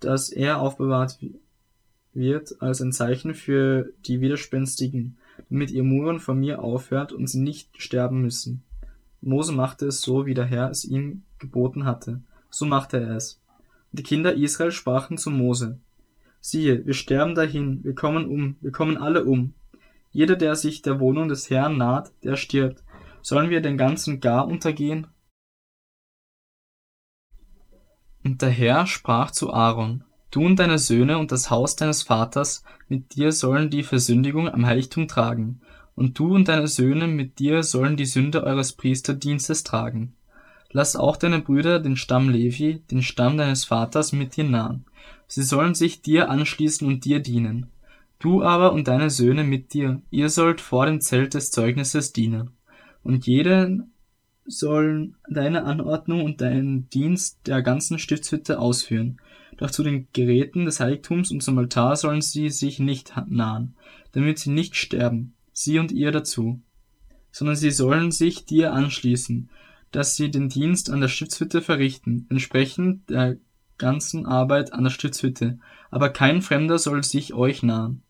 dass 0.00 0.28
er 0.28 0.60
aufbewahrt 0.60 1.18
wird 2.12 2.60
als 2.60 2.82
ein 2.82 2.92
Zeichen 2.92 3.32
für 3.32 3.90
die 4.04 4.20
Widerspenstigen, 4.20 5.16
damit 5.48 5.70
ihr 5.70 5.82
Muren 5.82 6.20
von 6.20 6.38
mir 6.38 6.62
aufhört 6.62 7.14
und 7.14 7.26
sie 7.26 7.40
nicht 7.40 7.80
sterben 7.80 8.20
müssen. 8.20 8.64
Mose 9.22 9.52
machte 9.52 9.86
es 9.86 10.02
so, 10.02 10.26
wie 10.26 10.34
der 10.34 10.44
Herr 10.44 10.68
es 10.68 10.84
ihm 10.84 11.22
geboten 11.38 11.86
hatte. 11.86 12.20
So 12.50 12.66
machte 12.66 12.98
er 12.98 13.16
es. 13.16 13.40
Und 13.92 14.00
die 14.00 14.02
Kinder 14.02 14.34
Israel 14.34 14.72
sprachen 14.72 15.16
zu 15.16 15.30
Mose, 15.30 15.78
siehe, 16.40 16.86
wir 16.86 16.94
sterben 16.94 17.34
dahin, 17.34 17.82
wir 17.84 17.94
kommen 17.94 18.26
um, 18.26 18.56
wir 18.60 18.72
kommen 18.72 18.96
alle 18.96 19.24
um. 19.24 19.54
Jeder, 20.10 20.36
der 20.36 20.56
sich 20.56 20.82
der 20.82 21.00
Wohnung 21.00 21.28
des 21.28 21.50
Herrn 21.50 21.76
naht, 21.76 22.12
der 22.22 22.36
stirbt. 22.36 22.82
Sollen 23.22 23.50
wir 23.50 23.60
den 23.60 23.76
ganzen 23.76 24.20
gar 24.20 24.46
untergehen? 24.46 25.06
Und 28.24 28.42
der 28.42 28.50
Herr 28.50 28.86
sprach 28.86 29.30
zu 29.30 29.52
Aaron, 29.52 30.04
Du 30.30 30.44
und 30.44 30.58
deine 30.58 30.78
Söhne 30.78 31.16
und 31.16 31.32
das 31.32 31.50
Haus 31.50 31.76
deines 31.76 32.02
Vaters 32.02 32.62
mit 32.88 33.14
dir 33.14 33.32
sollen 33.32 33.70
die 33.70 33.82
Versündigung 33.82 34.48
am 34.48 34.66
Heiligtum 34.66 35.08
tragen, 35.08 35.60
und 35.94 36.18
du 36.18 36.34
und 36.34 36.48
deine 36.48 36.68
Söhne 36.68 37.06
mit 37.06 37.38
dir 37.38 37.62
sollen 37.62 37.96
die 37.96 38.04
Sünde 38.04 38.44
eures 38.44 38.72
Priesterdienstes 38.74 39.64
tragen. 39.64 40.14
Lass 40.70 40.96
auch 40.96 41.16
deine 41.16 41.40
Brüder, 41.40 41.80
den 41.80 41.96
Stamm 41.96 42.28
Levi, 42.28 42.82
den 42.90 43.02
Stamm 43.02 43.38
deines 43.38 43.64
Vaters, 43.64 44.12
mit 44.12 44.36
dir 44.36 44.44
nahen. 44.44 44.84
Sie 45.28 45.42
sollen 45.42 45.74
sich 45.74 46.02
dir 46.02 46.30
anschließen 46.30 46.86
und 46.86 47.04
dir 47.04 47.20
dienen. 47.20 47.66
Du 48.18 48.42
aber 48.42 48.72
und 48.72 48.88
deine 48.88 49.10
Söhne 49.10 49.44
mit 49.44 49.74
dir, 49.74 50.02
ihr 50.10 50.30
sollt 50.30 50.60
vor 50.60 50.86
dem 50.86 51.00
Zelt 51.00 51.34
des 51.34 51.52
Zeugnisses 51.52 52.12
dienen. 52.12 52.50
Und 53.04 53.26
jeden 53.26 53.92
sollen 54.44 55.16
deine 55.28 55.64
Anordnung 55.64 56.24
und 56.24 56.40
deinen 56.40 56.88
Dienst 56.88 57.46
der 57.46 57.62
ganzen 57.62 57.98
Stiftshütte 57.98 58.58
ausführen. 58.58 59.18
Doch 59.58 59.70
zu 59.70 59.82
den 59.82 60.08
Geräten 60.12 60.64
des 60.64 60.80
Heiligtums 60.80 61.30
und 61.30 61.42
zum 61.42 61.58
Altar 61.58 61.96
sollen 61.96 62.22
sie 62.22 62.48
sich 62.48 62.78
nicht 62.78 63.12
nahen, 63.28 63.74
damit 64.12 64.38
sie 64.38 64.50
nicht 64.50 64.76
sterben, 64.76 65.34
sie 65.52 65.78
und 65.78 65.92
ihr 65.92 66.10
dazu, 66.10 66.62
sondern 67.30 67.56
sie 67.56 67.70
sollen 67.70 68.10
sich 68.10 68.46
dir 68.46 68.72
anschließen, 68.72 69.50
dass 69.90 70.16
sie 70.16 70.30
den 70.30 70.48
Dienst 70.48 70.90
an 70.90 71.00
der 71.00 71.08
Stiftshütte 71.08 71.60
verrichten, 71.60 72.26
entsprechend 72.30 73.10
der 73.10 73.36
ganzen 73.78 74.26
Arbeit 74.26 74.72
an 74.72 74.84
der 74.84 74.90
Stiftshütte, 74.90 75.58
aber 75.90 76.10
kein 76.10 76.42
Fremder 76.42 76.78
soll 76.78 77.02
sich 77.04 77.34
euch 77.34 77.62
nahen. 77.62 78.02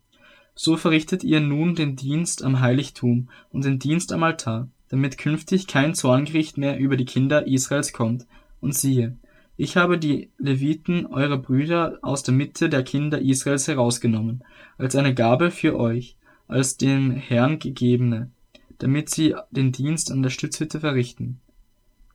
So 0.55 0.75
verrichtet 0.75 1.23
ihr 1.23 1.39
nun 1.39 1.75
den 1.75 1.95
Dienst 1.95 2.43
am 2.43 2.59
Heiligtum 2.59 3.29
und 3.49 3.63
den 3.63 3.79
Dienst 3.79 4.11
am 4.11 4.23
Altar, 4.23 4.67
damit 4.89 5.17
künftig 5.17 5.67
kein 5.67 5.93
Zorngericht 5.93 6.57
mehr 6.57 6.77
über 6.77 6.97
die 6.97 7.05
Kinder 7.05 7.47
Israels 7.47 7.93
kommt. 7.93 8.25
Und 8.59 8.75
siehe, 8.75 9.15
ich 9.55 9.77
habe 9.77 9.97
die 9.97 10.29
Leviten, 10.37 11.05
eure 11.05 11.37
Brüder, 11.37 11.99
aus 12.01 12.23
der 12.23 12.33
Mitte 12.33 12.69
der 12.69 12.83
Kinder 12.83 13.21
Israels 13.21 13.67
herausgenommen, 13.67 14.43
als 14.77 14.95
eine 14.95 15.13
Gabe 15.13 15.51
für 15.51 15.79
euch, 15.79 16.17
als 16.47 16.77
dem 16.77 17.11
Herrn 17.11 17.59
gegebene, 17.59 18.31
damit 18.79 19.09
sie 19.09 19.35
den 19.51 19.71
Dienst 19.71 20.11
an 20.11 20.23
der 20.23 20.29
Stützhütte 20.29 20.79
verrichten. 20.79 21.39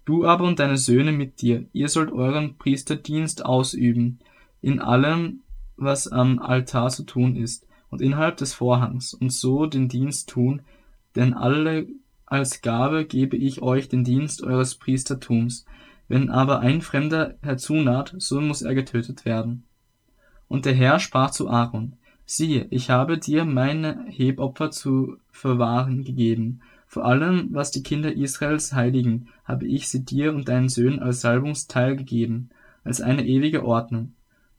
Du 0.04 0.26
aber 0.26 0.44
und 0.44 0.58
deine 0.58 0.76
Söhne 0.76 1.12
mit 1.12 1.40
dir, 1.40 1.66
ihr 1.72 1.88
sollt 1.88 2.12
euren 2.12 2.56
Priesterdienst 2.58 3.44
ausüben, 3.44 4.18
in 4.60 4.80
allem, 4.80 5.40
was 5.76 6.08
am 6.08 6.38
Altar 6.38 6.90
zu 6.90 7.04
tun 7.04 7.36
ist, 7.36 7.66
und 7.90 8.02
innerhalb 8.02 8.36
des 8.36 8.54
Vorhangs, 8.54 9.14
und 9.14 9.32
so 9.32 9.66
den 9.66 9.88
Dienst 9.88 10.28
tun, 10.28 10.62
denn 11.16 11.32
alle 11.32 11.86
als 12.26 12.62
Gabe 12.62 13.04
gebe 13.04 13.36
ich 13.36 13.62
euch 13.62 13.88
den 13.88 14.04
Dienst 14.04 14.42
eures 14.42 14.74
Priestertums. 14.74 15.64
Wenn 16.08 16.30
aber 16.30 16.60
ein 16.60 16.82
Fremder 16.82 17.36
herzunaht, 17.42 18.14
so 18.18 18.40
muss 18.40 18.62
er 18.62 18.74
getötet 18.74 19.24
werden. 19.24 19.64
Und 20.48 20.66
der 20.66 20.74
Herr 20.74 20.98
sprach 20.98 21.30
zu 21.30 21.48
Aaron, 21.48 21.96
siehe, 22.26 22.66
ich 22.70 22.90
habe 22.90 23.18
dir 23.18 23.44
meine 23.44 24.04
Hebopfer 24.08 24.70
zu 24.70 25.16
verwahren 25.30 26.04
gegeben, 26.04 26.60
vor 26.86 27.04
allem, 27.04 27.48
was 27.50 27.70
die 27.70 27.82
Kinder 27.82 28.12
Israels 28.12 28.72
heiligen, 28.72 29.28
habe 29.44 29.66
ich 29.66 29.88
sie 29.88 30.04
dir 30.04 30.34
und 30.34 30.48
deinen 30.48 30.68
Söhnen 30.68 31.00
als 31.00 31.20
Salbungsteil 31.20 31.96
gegeben, 31.96 32.50
als 32.84 33.00
eine 33.00 33.26
ewige 33.26 33.64
Ordnung. 33.64 34.12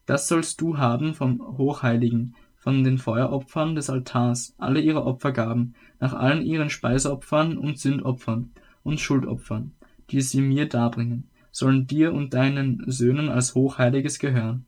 Das 0.06 0.28
sollst 0.28 0.62
du 0.62 0.78
haben 0.78 1.14
vom 1.14 1.42
Hochheiligen, 1.58 2.36
von 2.56 2.84
den 2.84 2.98
Feueropfern 2.98 3.76
des 3.76 3.90
Altars, 3.90 4.56
alle 4.58 4.80
ihre 4.80 5.06
Opfergaben, 5.06 5.76
nach 6.00 6.14
allen 6.14 6.44
ihren 6.44 6.70
Speiseopfern 6.70 7.58
und 7.58 7.80
Sündopfern 7.80 8.52
und 8.84 9.00
Schuldopfern, 9.00 9.72
die 10.10 10.22
sie 10.22 10.42
mir 10.42 10.68
darbringen, 10.68 11.30
sollen 11.52 11.88
dir 11.88 12.14
und 12.14 12.34
deinen 12.34 12.84
Söhnen 12.88 13.30
als 13.30 13.56
Hochheiliges 13.56 14.20
gehören. 14.20 14.66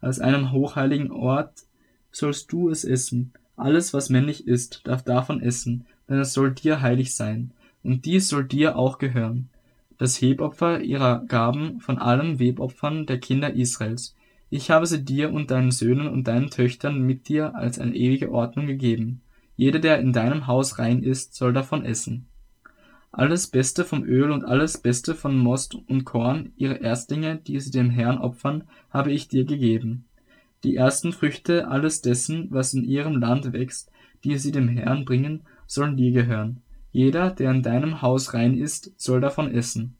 Als 0.00 0.20
einem 0.20 0.52
hochheiligen 0.52 1.10
Ort 1.10 1.64
sollst 2.10 2.52
du 2.52 2.70
es 2.70 2.84
essen. 2.84 3.32
Alles, 3.56 3.92
was 3.92 4.10
männlich 4.10 4.46
ist, 4.46 4.86
darf 4.86 5.02
davon 5.02 5.42
essen, 5.42 5.86
denn 6.10 6.18
es 6.18 6.34
soll 6.34 6.50
dir 6.50 6.82
heilig 6.82 7.14
sein, 7.14 7.52
und 7.82 8.04
dies 8.04 8.28
soll 8.28 8.44
dir 8.44 8.76
auch 8.76 8.98
gehören. 8.98 9.48
Das 9.96 10.20
Hebopfer 10.20 10.80
ihrer 10.80 11.24
Gaben 11.26 11.80
von 11.80 11.98
allen 11.98 12.38
Webopfern 12.38 13.06
der 13.06 13.18
Kinder 13.18 13.54
Israels. 13.54 14.16
Ich 14.50 14.70
habe 14.70 14.86
sie 14.86 15.04
dir 15.04 15.32
und 15.32 15.50
deinen 15.50 15.70
Söhnen 15.70 16.08
und 16.08 16.26
deinen 16.26 16.50
Töchtern 16.50 17.00
mit 17.00 17.28
dir 17.28 17.54
als 17.54 17.78
eine 17.78 17.94
ewige 17.94 18.32
Ordnung 18.32 18.66
gegeben. 18.66 19.22
Jeder, 19.56 19.78
der 19.78 20.00
in 20.00 20.12
deinem 20.12 20.46
Haus 20.46 20.78
rein 20.78 21.02
ist, 21.02 21.34
soll 21.34 21.52
davon 21.52 21.84
essen. 21.84 22.26
Alles 23.12 23.48
Beste 23.48 23.84
vom 23.84 24.04
Öl 24.04 24.30
und 24.30 24.44
alles 24.44 24.78
Beste 24.78 25.14
von 25.14 25.36
Most 25.36 25.74
und 25.74 26.04
Korn, 26.04 26.52
ihre 26.56 26.76
Erstlinge, 26.76 27.36
die 27.36 27.60
sie 27.60 27.70
dem 27.70 27.90
Herrn 27.90 28.18
opfern, 28.18 28.64
habe 28.90 29.12
ich 29.12 29.28
dir 29.28 29.44
gegeben. 29.44 30.04
Die 30.64 30.76
ersten 30.76 31.12
Früchte 31.12 31.68
alles 31.68 32.02
dessen, 32.02 32.48
was 32.50 32.74
in 32.74 32.84
ihrem 32.84 33.16
Land 33.16 33.52
wächst, 33.52 33.90
die 34.24 34.36
sie 34.38 34.52
dem 34.52 34.68
Herrn 34.68 35.04
bringen, 35.04 35.42
sollen 35.70 35.96
dir 35.96 36.10
gehören. 36.10 36.62
Jeder, 36.90 37.30
der 37.30 37.52
in 37.52 37.62
deinem 37.62 38.02
Haus 38.02 38.34
rein 38.34 38.58
ist, 38.58 38.92
soll 39.00 39.20
davon 39.20 39.54
essen. 39.54 39.94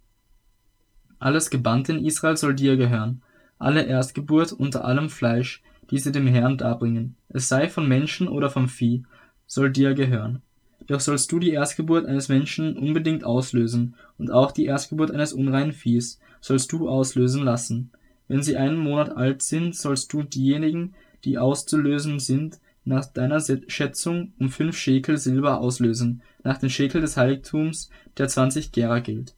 Alles 1.21 1.49
Gebannte 1.49 1.93
in 1.93 2.05
Israel 2.05 2.37
soll 2.37 2.55
dir 2.55 2.77
gehören, 2.77 3.23
alle 3.57 3.85
Erstgeburt 3.85 4.53
unter 4.53 4.85
allem 4.85 5.09
Fleisch, 5.09 5.63
die 5.91 5.99
sie 5.99 6.11
dem 6.11 6.27
Herrn 6.27 6.59
darbringen, 6.59 7.15
es 7.29 7.49
sei 7.49 7.69
von 7.69 7.87
Menschen 7.87 8.27
oder 8.27 8.51
vom 8.51 8.69
Vieh, 8.69 9.05
soll 9.47 9.71
dir 9.71 9.95
gehören. 9.95 10.43
Doch 10.89 10.99
sollst 10.99 11.31
du 11.31 11.39
die 11.39 11.53
Erstgeburt 11.53 12.05
eines 12.05 12.29
Menschen 12.29 12.77
unbedingt 12.77 13.23
auslösen, 13.23 13.95
und 14.19 14.33
auch 14.33 14.51
die 14.51 14.65
Erstgeburt 14.65 15.13
eines 15.13 15.33
unreinen 15.33 15.73
Viehs 15.73 16.19
sollst 16.41 16.73
du 16.73 16.89
auslösen 16.89 17.45
lassen. 17.45 17.93
Wenn 18.27 18.43
sie 18.43 18.57
einen 18.57 18.79
Monat 18.79 19.17
alt 19.17 19.43
sind, 19.43 19.77
sollst 19.77 20.13
du 20.13 20.25
diejenigen, 20.25 20.95
die 21.25 21.39
auszulösen 21.39 22.19
sind, 22.19 22.59
nach 22.85 23.07
deiner 23.07 23.41
Schätzung 23.41 24.33
um 24.39 24.49
fünf 24.49 24.77
Schekel 24.77 25.17
Silber 25.17 25.61
auslösen, 25.61 26.23
nach 26.43 26.59
dem 26.59 26.71
Schekel 26.71 27.01
des 27.01 27.17
Heiligtums, 27.17 27.91
der 28.17 28.29
zwanzig 28.29 28.73
Gera 28.73 29.01
gilt. 29.01 29.35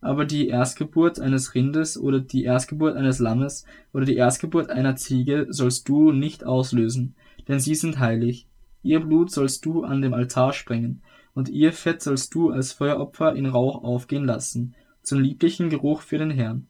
Aber 0.00 0.24
die 0.24 0.48
Erstgeburt 0.48 1.20
eines 1.20 1.54
Rindes 1.54 1.96
oder 1.96 2.20
die 2.20 2.44
Erstgeburt 2.44 2.96
eines 2.96 3.18
Lammes 3.18 3.64
oder 3.92 4.04
die 4.04 4.16
Erstgeburt 4.16 4.70
einer 4.70 4.96
Ziege 4.96 5.46
sollst 5.50 5.88
du 5.88 6.12
nicht 6.12 6.44
auslösen, 6.44 7.14
denn 7.48 7.60
sie 7.60 7.74
sind 7.74 7.98
heilig. 7.98 8.48
Ihr 8.82 9.00
Blut 9.00 9.30
sollst 9.30 9.64
du 9.64 9.84
an 9.84 10.02
dem 10.02 10.12
Altar 10.12 10.52
sprengen, 10.52 11.02
und 11.34 11.48
ihr 11.48 11.72
Fett 11.72 12.02
sollst 12.02 12.34
du 12.34 12.50
als 12.50 12.72
Feueropfer 12.72 13.34
in 13.34 13.46
Rauch 13.46 13.84
aufgehen 13.84 14.24
lassen, 14.24 14.74
zum 15.02 15.20
lieblichen 15.20 15.70
Geruch 15.70 16.02
für 16.02 16.18
den 16.18 16.30
Herrn. 16.30 16.66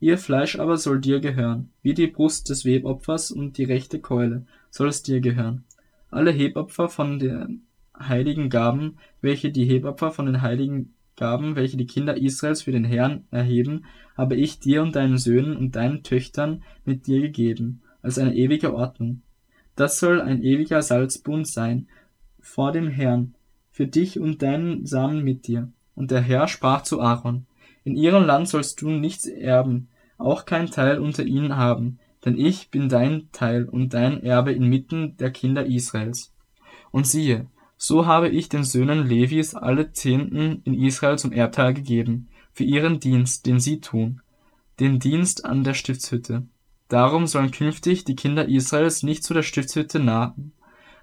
Ihr 0.00 0.18
Fleisch 0.18 0.58
aber 0.58 0.76
soll 0.76 1.00
dir 1.00 1.20
gehören, 1.20 1.70
wie 1.82 1.94
die 1.94 2.06
Brust 2.06 2.50
des 2.50 2.64
Webopfers 2.64 3.30
und 3.30 3.58
die 3.58 3.64
rechte 3.64 3.98
Keule, 3.98 4.46
soll 4.70 4.88
es 4.88 5.02
dir 5.02 5.20
gehören. 5.20 5.64
Alle 6.10 6.30
Hebopfer 6.30 6.88
von 6.88 7.18
den 7.18 7.62
heiligen 7.98 8.48
Gaben, 8.48 8.98
welche 9.20 9.50
die 9.50 9.64
Hebopfer 9.64 10.12
von 10.12 10.26
den 10.26 10.42
heiligen 10.42 10.94
Gaben, 11.16 11.56
welche 11.56 11.76
die 11.76 11.86
Kinder 11.86 12.16
Israels 12.16 12.62
für 12.62 12.70
den 12.70 12.84
Herrn 12.84 13.24
erheben, 13.32 13.86
habe 14.16 14.36
ich 14.36 14.60
dir 14.60 14.82
und 14.82 14.94
deinen 14.94 15.18
Söhnen 15.18 15.56
und 15.56 15.74
deinen 15.74 16.04
Töchtern 16.04 16.62
mit 16.84 17.08
dir 17.08 17.20
gegeben, 17.20 17.82
als 18.02 18.18
eine 18.18 18.36
ewige 18.36 18.72
Ordnung. 18.74 19.22
Das 19.74 19.98
soll 19.98 20.20
ein 20.20 20.42
ewiger 20.42 20.80
Salzbund 20.80 21.46
sein 21.46 21.88
vor 22.40 22.70
dem 22.70 22.88
Herrn, 22.88 23.34
für 23.70 23.86
dich 23.86 24.18
und 24.18 24.42
deinen 24.42 24.86
Samen 24.86 25.24
mit 25.24 25.46
dir. 25.46 25.70
Und 25.94 26.12
der 26.12 26.20
Herr 26.20 26.46
sprach 26.46 26.82
zu 26.82 27.00
Aaron, 27.00 27.46
in 27.88 27.96
ihrem 27.96 28.24
Land 28.24 28.48
sollst 28.48 28.82
du 28.82 28.90
nichts 28.90 29.24
erben, 29.24 29.88
auch 30.18 30.44
kein 30.44 30.70
Teil 30.70 30.98
unter 30.98 31.24
ihnen 31.24 31.56
haben, 31.56 31.98
denn 32.22 32.38
ich 32.38 32.70
bin 32.70 32.90
dein 32.90 33.30
Teil 33.32 33.64
und 33.64 33.94
dein 33.94 34.22
Erbe 34.22 34.52
inmitten 34.52 35.16
der 35.16 35.30
Kinder 35.30 35.64
Israels. 35.64 36.34
Und 36.90 37.06
siehe, 37.06 37.46
so 37.78 38.04
habe 38.04 38.28
ich 38.28 38.50
den 38.50 38.62
Söhnen 38.62 39.08
Levis 39.08 39.54
alle 39.54 39.90
Zehnten 39.92 40.60
in 40.64 40.74
Israel 40.74 41.18
zum 41.18 41.32
Erbteil 41.32 41.72
gegeben, 41.72 42.28
für 42.52 42.64
ihren 42.64 43.00
Dienst, 43.00 43.46
den 43.46 43.58
sie 43.58 43.80
tun, 43.80 44.20
den 44.80 44.98
Dienst 44.98 45.46
an 45.46 45.64
der 45.64 45.72
Stiftshütte. 45.72 46.42
Darum 46.88 47.26
sollen 47.26 47.52
künftig 47.52 48.04
die 48.04 48.16
Kinder 48.16 48.46
Israels 48.46 49.02
nicht 49.02 49.24
zu 49.24 49.32
der 49.32 49.42
Stiftshütte 49.42 49.98
nahen, 49.98 50.52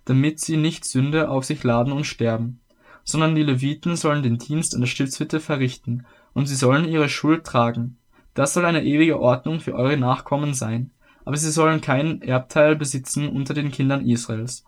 damit 0.04 0.40
sie 0.40 0.58
nicht 0.58 0.86
Sünde 0.86 1.30
auf 1.30 1.46
sich 1.46 1.64
laden 1.64 1.94
und 1.94 2.06
sterben, 2.06 2.60
sondern 3.06 3.36
die 3.36 3.44
Leviten 3.44 3.96
sollen 3.96 4.24
den 4.24 4.40
Dienst 4.40 4.74
an 4.74 4.82
der 4.82 4.88
Stiftshütte 4.88 5.40
verrichten, 5.40 6.06
und 6.34 6.48
sie 6.48 6.56
sollen 6.56 6.90
ihre 6.90 7.08
Schuld 7.08 7.46
tragen. 7.46 7.98
Das 8.34 8.54
soll 8.54 8.66
eine 8.66 8.84
ewige 8.84 9.20
Ordnung 9.22 9.62
für 9.62 9.76
eure 9.76 9.96
Nachkommen 9.96 10.54
sein, 10.54 10.92
aber 11.24 11.38
sie 11.38 11.52
sollen 11.52 11.80
keinen 11.80 12.22
Erbteil 12.22 12.76
besitzen 12.76 13.30
unter 13.30 13.54
den 13.54 13.72
Kindern 13.72 14.06
Israels. 14.06 14.66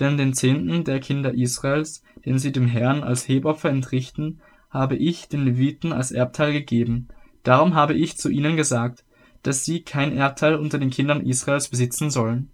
Denn 0.00 0.16
den 0.16 0.34
Zehnten 0.34 0.82
der 0.82 0.98
Kinder 0.98 1.32
Israels, 1.32 2.02
den 2.24 2.40
sie 2.40 2.50
dem 2.50 2.66
Herrn 2.66 3.04
als 3.04 3.28
Hebopfer 3.28 3.70
entrichten, 3.70 4.40
habe 4.70 4.96
ich 4.96 5.28
den 5.28 5.44
Leviten 5.44 5.92
als 5.92 6.10
Erbteil 6.10 6.52
gegeben. 6.52 7.08
Darum 7.44 7.74
habe 7.74 7.94
ich 7.94 8.16
zu 8.16 8.28
ihnen 8.28 8.56
gesagt, 8.56 9.04
dass 9.44 9.64
sie 9.64 9.82
kein 9.82 10.16
Erbteil 10.16 10.56
unter 10.56 10.78
den 10.78 10.90
Kindern 10.90 11.24
Israels 11.24 11.68
besitzen 11.68 12.10
sollen. 12.10 12.50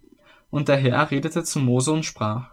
Und 0.51 0.67
der 0.67 0.77
Herr 0.77 1.09
redete 1.09 1.43
zu 1.43 1.59
Mose 1.59 1.93
und 1.93 2.05
sprach, 2.05 2.51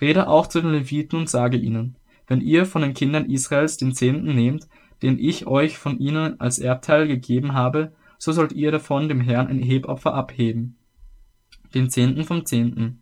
Rede 0.00 0.28
auch 0.28 0.46
zu 0.46 0.60
den 0.60 0.72
Leviten 0.72 1.16
und 1.18 1.28
sage 1.28 1.56
ihnen, 1.56 1.96
wenn 2.26 2.40
ihr 2.40 2.66
von 2.66 2.82
den 2.82 2.94
Kindern 2.94 3.30
Israels 3.30 3.76
den 3.76 3.94
Zehnten 3.94 4.34
nehmt, 4.34 4.68
den 5.02 5.18
ich 5.18 5.46
euch 5.46 5.78
von 5.78 5.98
ihnen 5.98 6.40
als 6.40 6.58
Erbteil 6.58 7.08
gegeben 7.08 7.54
habe, 7.54 7.92
so 8.18 8.32
sollt 8.32 8.52
ihr 8.52 8.70
davon 8.70 9.08
dem 9.08 9.20
Herrn 9.20 9.48
ein 9.48 9.58
Hebopfer 9.58 10.14
abheben. 10.14 10.76
Den 11.74 11.90
Zehnten 11.90 12.24
vom 12.24 12.46
Zehnten. 12.46 13.00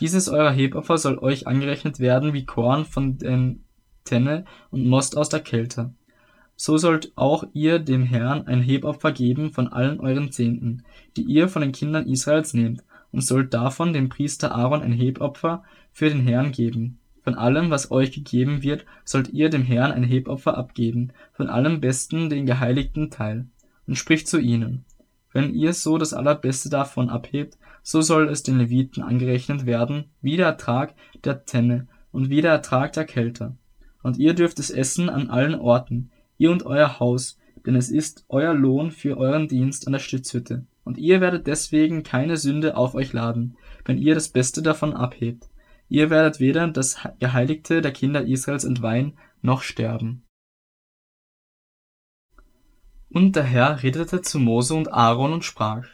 Dieses 0.00 0.28
euer 0.28 0.50
Hebopfer 0.50 0.96
soll 0.96 1.18
euch 1.18 1.46
angerechnet 1.46 2.00
werden 2.00 2.32
wie 2.32 2.46
Korn 2.46 2.86
von 2.86 3.18
den 3.18 3.64
Tenne 4.04 4.44
und 4.70 4.86
Most 4.86 5.16
aus 5.16 5.28
der 5.28 5.40
Kälte. 5.40 5.92
so 6.56 6.78
sollt 6.78 7.12
auch 7.16 7.44
ihr 7.54 7.78
dem 7.78 8.04
Herrn 8.04 8.46
ein 8.46 8.62
Hebopfer 8.62 9.12
geben 9.12 9.50
von 9.50 9.68
allen 9.68 10.00
euren 10.00 10.30
Zehnten, 10.30 10.84
die 11.16 11.22
ihr 11.22 11.48
von 11.48 11.62
den 11.62 11.72
Kindern 11.72 12.06
Israels 12.06 12.54
nehmt, 12.54 12.82
und 13.10 13.22
sollt 13.22 13.52
davon 13.52 13.92
dem 13.92 14.08
Priester 14.08 14.54
Aaron 14.54 14.82
ein 14.82 14.92
Hebopfer 14.92 15.64
für 15.92 16.08
den 16.08 16.20
Herrn 16.20 16.52
geben. 16.52 16.98
Von 17.22 17.34
allem, 17.34 17.70
was 17.70 17.90
euch 17.90 18.10
gegeben 18.12 18.62
wird, 18.62 18.84
sollt 19.04 19.28
ihr 19.30 19.48
dem 19.48 19.62
Herrn 19.62 19.92
ein 19.92 20.02
Hebopfer 20.02 20.56
abgeben, 20.56 21.12
von 21.32 21.48
allem 21.48 21.80
Besten 21.80 22.28
den 22.28 22.46
geheiligten 22.46 23.10
Teil. 23.10 23.46
Und 23.86 23.96
spricht 23.96 24.28
zu 24.28 24.38
ihnen, 24.38 24.84
wenn 25.32 25.54
ihr 25.54 25.72
so 25.72 25.98
das 25.98 26.14
Allerbeste 26.14 26.68
davon 26.68 27.08
abhebt, 27.08 27.58
so 27.82 28.00
soll 28.00 28.28
es 28.28 28.42
den 28.42 28.58
Leviten 28.58 29.02
angerechnet 29.02 29.66
werden, 29.66 30.04
wie 30.20 30.36
der 30.36 30.46
Ertrag 30.46 30.94
der 31.24 31.44
Tenne 31.44 31.88
und 32.12 32.28
wie 32.30 32.42
der 32.42 32.52
Ertrag 32.52 32.92
der 32.92 33.04
Kelter. 33.04 33.56
Und 34.02 34.18
ihr 34.18 34.34
dürft 34.34 34.58
es 34.58 34.70
essen 34.70 35.08
an 35.08 35.30
allen 35.30 35.54
Orten, 35.54 36.10
ihr 36.38 36.50
und 36.50 36.66
euer 36.66 37.00
Haus, 37.00 37.38
denn 37.64 37.76
es 37.76 37.90
ist 37.90 38.24
euer 38.28 38.54
Lohn 38.54 38.90
für 38.90 39.16
euren 39.16 39.48
Dienst 39.48 39.86
an 39.86 39.92
der 39.92 40.00
Stützhütte. 40.00 40.66
Und 40.84 40.98
ihr 40.98 41.20
werdet 41.20 41.46
deswegen 41.46 42.02
keine 42.02 42.36
Sünde 42.36 42.76
auf 42.76 42.94
euch 42.94 43.12
laden, 43.12 43.56
wenn 43.84 43.98
ihr 43.98 44.14
das 44.14 44.28
Beste 44.28 44.62
davon 44.62 44.94
abhebt. 44.94 45.48
Ihr 45.92 46.08
werdet 46.08 46.40
weder 46.40 46.68
das 46.68 46.96
Geheiligte 47.20 47.82
der 47.82 47.92
Kinder 47.92 48.24
Israels 48.24 48.64
entweihen, 48.64 49.18
noch 49.42 49.60
sterben. 49.60 50.24
Und 53.10 53.36
der 53.36 53.42
Herr 53.42 53.82
redete 53.82 54.22
zu 54.22 54.38
Mose 54.38 54.72
und 54.72 54.90
Aaron 54.90 55.34
und 55.34 55.44
sprach, 55.44 55.84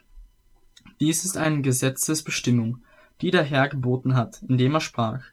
Dies 1.01 1.25
ist 1.25 1.37
eine 1.37 1.63
Gesetzesbestimmung, 1.63 2.85
die 3.21 3.33
der 3.33 3.43
Herr 3.43 3.69
geboten 3.69 4.15
hat, 4.15 4.41
indem 4.47 4.75
er 4.75 4.81
sprach, 4.81 5.25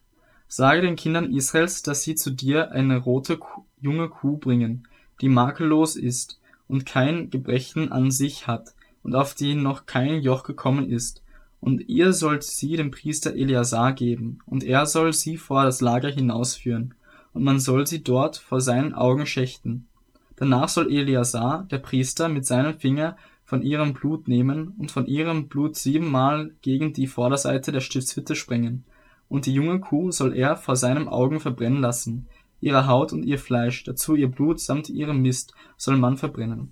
Sage 0.48 0.82
den 0.82 0.96
Kindern 0.96 1.32
Israels, 1.32 1.84
dass 1.84 2.02
sie 2.02 2.16
zu 2.16 2.32
dir 2.32 2.72
eine 2.72 2.98
rote 2.98 3.40
junge 3.80 4.10
Kuh 4.10 4.38
bringen, 4.38 4.88
die 5.22 5.30
makellos 5.30 5.96
ist 5.96 6.42
und 6.68 6.88
kein 6.88 7.30
Gebrechen 7.30 7.92
an 7.92 8.10
sich 8.10 8.48
hat 8.48 8.74
und 9.04 9.14
auf 9.14 9.36
die 9.36 9.54
noch 9.54 9.86
kein 9.86 10.24
Joch 10.24 10.42
gekommen 10.42 10.90
ist. 10.90 11.22
Und 11.60 11.88
ihr 11.88 12.14
sollt 12.14 12.44
sie 12.44 12.76
dem 12.76 12.92
Priester 12.92 13.34
Eleazar 13.34 13.94
geben, 13.94 14.40
und 14.46 14.64
er 14.64 14.86
soll 14.86 15.14
sie 15.14 15.38
vor 15.38 15.64
das 15.64 15.82
Lager 15.82 16.10
hinausführen, 16.10 16.94
und 17.34 17.44
man 17.44 17.60
soll 17.60 17.88
sie 17.88 18.04
dort 18.04 18.38
vor 18.38 18.62
seinen 18.62 18.94
Augen 18.94 19.26
schächten. 19.26 19.88
Danach 20.36 20.70
soll 20.70 20.92
Eleazar, 20.92 21.66
der 21.72 21.80
Priester, 21.80 22.30
mit 22.30 22.46
seinem 22.46 22.78
Finger 22.80 23.18
von 23.46 23.62
ihrem 23.62 23.94
Blut 23.94 24.28
nehmen 24.28 24.74
und 24.80 24.92
von 24.92 25.06
ihrem 25.06 25.48
Blut 25.48 25.76
siebenmal 25.76 26.52
gegen 26.62 26.94
die 26.94 27.08
Vorderseite 27.08 27.72
der 27.72 27.80
Stiftshütte 27.80 28.36
sprengen. 28.36 28.84
Und 29.30 29.46
die 29.46 29.54
junge 29.54 29.80
Kuh 29.80 30.12
soll 30.12 30.36
er 30.36 30.56
vor 30.58 30.76
seinen 30.76 31.08
Augen 31.08 31.40
verbrennen 31.40 31.82
lassen, 31.82 32.28
ihre 32.60 32.88
Haut 32.88 33.14
und 33.14 33.24
ihr 33.24 33.38
Fleisch, 33.38 33.84
dazu 33.84 34.16
ihr 34.16 34.30
Blut 34.30 34.60
samt 34.60 34.90
ihrem 34.90 35.22
Mist 35.22 35.54
soll 35.78 35.98
man 35.98 36.18
verbrennen. 36.18 36.72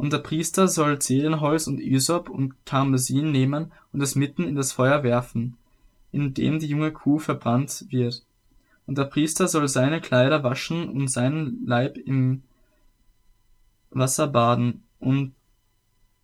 Und 0.00 0.14
der 0.14 0.20
Priester 0.20 0.66
soll 0.66 0.98
Zedernholz 0.98 1.66
und 1.66 1.78
Ysop 1.78 2.30
und 2.30 2.54
Karmesin 2.64 3.30
nehmen 3.32 3.70
und 3.92 4.00
es 4.00 4.14
mitten 4.14 4.44
in 4.44 4.56
das 4.56 4.72
Feuer 4.72 5.02
werfen, 5.02 5.58
in 6.10 6.32
dem 6.32 6.58
die 6.58 6.68
junge 6.68 6.90
Kuh 6.90 7.18
verbrannt 7.18 7.84
wird. 7.90 8.24
Und 8.86 8.96
der 8.96 9.04
Priester 9.04 9.46
soll 9.46 9.68
seine 9.68 10.00
Kleider 10.00 10.42
waschen 10.42 10.88
und 10.88 11.08
seinen 11.08 11.66
Leib 11.66 11.98
im 11.98 12.44
Wasser 13.90 14.26
baden 14.26 14.84
und 15.00 15.34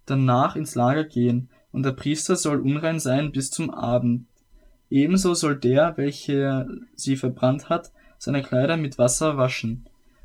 danach 0.06 0.56
ins 0.56 0.74
Lager 0.74 1.04
gehen, 1.04 1.50
und 1.70 1.82
der 1.82 1.92
Priester 1.92 2.34
soll 2.34 2.60
unrein 2.60 2.98
sein 2.98 3.30
bis 3.30 3.50
zum 3.50 3.68
Abend. 3.68 4.24
Ebenso 4.88 5.34
soll 5.34 5.54
der, 5.54 5.98
welcher 5.98 6.66
sie 6.94 7.16
verbrannt 7.16 7.68
hat, 7.68 7.92
seine 8.16 8.42
Kleider 8.42 8.78
mit 8.78 8.96
Wasser 8.96 9.36
waschen 9.36 9.84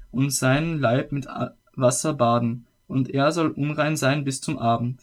und 0.09 0.31
seinen 0.31 0.79
Leib 0.79 1.11
mit 1.11 1.27
Wasser 1.75 2.13
baden, 2.13 2.65
und 2.91 3.09
er 3.09 3.31
soll 3.31 3.49
unrein 3.49 3.95
sein 3.95 4.23
bis 4.23 4.41
zum 4.41 4.59
Abend. 4.59 4.99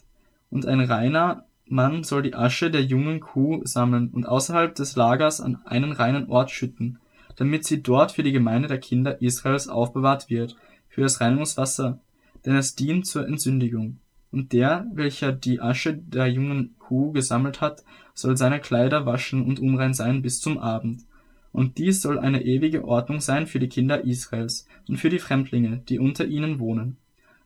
Und 0.49 0.65
ein 0.65 0.79
reiner 0.79 1.45
Mann 1.65 2.03
soll 2.03 2.23
die 2.23 2.35
Asche 2.35 2.71
der 2.71 2.83
jungen 2.83 3.19
Kuh 3.19 3.61
sammeln 3.65 4.09
und 4.09 4.25
außerhalb 4.25 4.73
des 4.73 4.95
Lagers 4.95 5.41
an 5.41 5.59
einen 5.65 5.91
reinen 5.91 6.29
Ort 6.29 6.51
schütten, 6.51 6.99
damit 7.35 7.65
sie 7.65 7.83
dort 7.83 8.11
für 8.11 8.23
die 8.23 8.31
Gemeinde 8.31 8.67
der 8.67 8.79
Kinder 8.79 9.21
Israels 9.21 9.67
aufbewahrt 9.67 10.29
wird, 10.29 10.55
für 10.87 11.01
das 11.01 11.21
Reinigungswasser, 11.21 11.99
denn 12.45 12.55
es 12.55 12.75
dient 12.75 13.05
zur 13.05 13.27
Entsündigung. 13.27 13.97
Und 14.31 14.53
der, 14.53 14.85
welcher 14.93 15.31
die 15.31 15.59
Asche 15.59 15.93
der 15.93 16.27
jungen 16.27 16.75
Kuh 16.77 17.11
gesammelt 17.11 17.61
hat, 17.61 17.83
soll 18.13 18.37
seine 18.37 18.59
Kleider 18.59 19.05
waschen 19.05 19.43
und 19.43 19.59
unrein 19.59 19.93
sein 19.93 20.21
bis 20.21 20.39
zum 20.39 20.57
Abend. 20.57 21.05
Und 21.51 21.77
dies 21.77 22.01
soll 22.01 22.19
eine 22.19 22.43
ewige 22.43 22.85
Ordnung 22.85 23.21
sein 23.21 23.47
für 23.47 23.59
die 23.59 23.69
Kinder 23.69 24.03
Israels 24.03 24.67
und 24.87 24.97
für 24.97 25.09
die 25.09 25.19
Fremdlinge, 25.19 25.81
die 25.89 25.97
unter 25.97 26.25
ihnen 26.25 26.59
wohnen. 26.59 26.97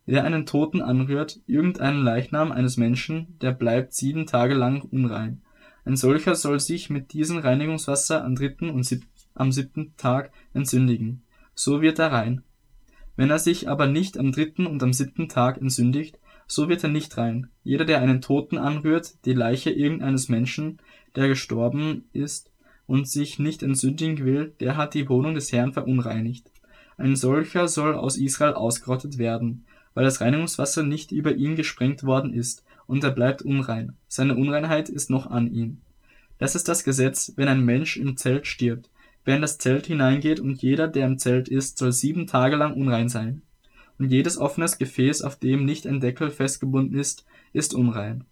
Wer 0.05 0.25
einen 0.25 0.45
Toten 0.45 0.81
anrührt, 0.81 1.39
irgendeinen 1.47 2.03
Leichnam 2.03 2.51
eines 2.51 2.77
Menschen, 2.77 3.37
der 3.41 3.51
bleibt 3.51 3.93
sieben 3.93 4.25
Tage 4.25 4.53
lang 4.53 4.81
unrein. 4.81 5.41
Ein 5.85 5.95
solcher 5.95 6.35
soll 6.35 6.59
sich 6.59 6.89
mit 6.89 7.13
diesem 7.13 7.37
Reinigungswasser 7.37 8.23
am 8.23 8.35
dritten 8.35 8.69
und 8.69 8.87
am 9.35 9.51
siebten 9.51 9.93
Tag 9.97 10.31
entsündigen. 10.53 11.23
So 11.55 11.81
wird 11.81 11.99
er 11.99 12.11
rein. 12.11 12.43
Wenn 13.15 13.29
er 13.29 13.39
sich 13.39 13.69
aber 13.69 13.87
nicht 13.87 14.17
am 14.17 14.31
dritten 14.31 14.65
und 14.65 14.81
am 14.81 14.93
siebten 14.93 15.29
Tag 15.29 15.57
entsündigt, 15.57 16.19
so 16.47 16.67
wird 16.67 16.83
er 16.83 16.89
nicht 16.89 17.17
rein. 17.17 17.49
Jeder, 17.63 17.85
der 17.85 18.01
einen 18.01 18.21
Toten 18.21 18.57
anrührt, 18.57 19.25
die 19.25 19.33
Leiche 19.33 19.71
irgendeines 19.71 20.29
Menschen, 20.29 20.79
der 21.15 21.27
gestorben 21.27 22.05
ist, 22.11 22.51
und 22.85 23.07
sich 23.07 23.39
nicht 23.39 23.63
entsündigen 23.63 24.25
will, 24.25 24.53
der 24.59 24.75
hat 24.75 24.93
die 24.93 25.07
Wohnung 25.07 25.35
des 25.35 25.53
Herrn 25.53 25.71
verunreinigt. 25.71 26.51
Ein 26.97 27.15
solcher 27.15 27.67
soll 27.67 27.95
aus 27.95 28.17
Israel 28.17 28.53
ausgerottet 28.53 29.17
werden, 29.17 29.65
weil 29.93 30.05
das 30.05 30.21
Reinigungswasser 30.21 30.83
nicht 30.83 31.11
über 31.11 31.33
ihn 31.33 31.55
gesprengt 31.55 32.03
worden 32.03 32.33
ist, 32.33 32.63
und 32.85 33.03
er 33.03 33.11
bleibt 33.11 33.41
unrein. 33.41 33.93
Seine 34.07 34.35
Unreinheit 34.35 34.89
ist 34.89 35.09
noch 35.09 35.27
an 35.27 35.51
ihm. 35.53 35.81
Das 36.37 36.55
ist 36.55 36.67
das 36.67 36.83
Gesetz, 36.83 37.33
wenn 37.37 37.47
ein 37.47 37.63
Mensch 37.63 37.97
im 37.97 38.17
Zelt 38.17 38.47
stirbt. 38.47 38.89
Wer 39.25 39.37
in 39.37 39.41
das 39.41 39.57
Zelt 39.57 39.87
hineingeht 39.87 40.39
und 40.39 40.61
jeder, 40.61 40.87
der 40.87 41.07
im 41.07 41.17
Zelt 41.17 41.47
ist, 41.47 41.77
soll 41.77 41.93
sieben 41.93 42.27
Tage 42.27 42.57
lang 42.57 42.73
unrein 42.73 43.07
sein. 43.07 43.41
Und 43.97 44.11
jedes 44.11 44.37
offenes 44.37 44.77
Gefäß, 44.77 45.21
auf 45.21 45.37
dem 45.37 45.65
nicht 45.65 45.87
ein 45.87 46.01
Deckel 46.01 46.29
festgebunden 46.29 46.99
ist, 46.99 47.25
ist 47.53 47.73
unrein. 47.73 48.25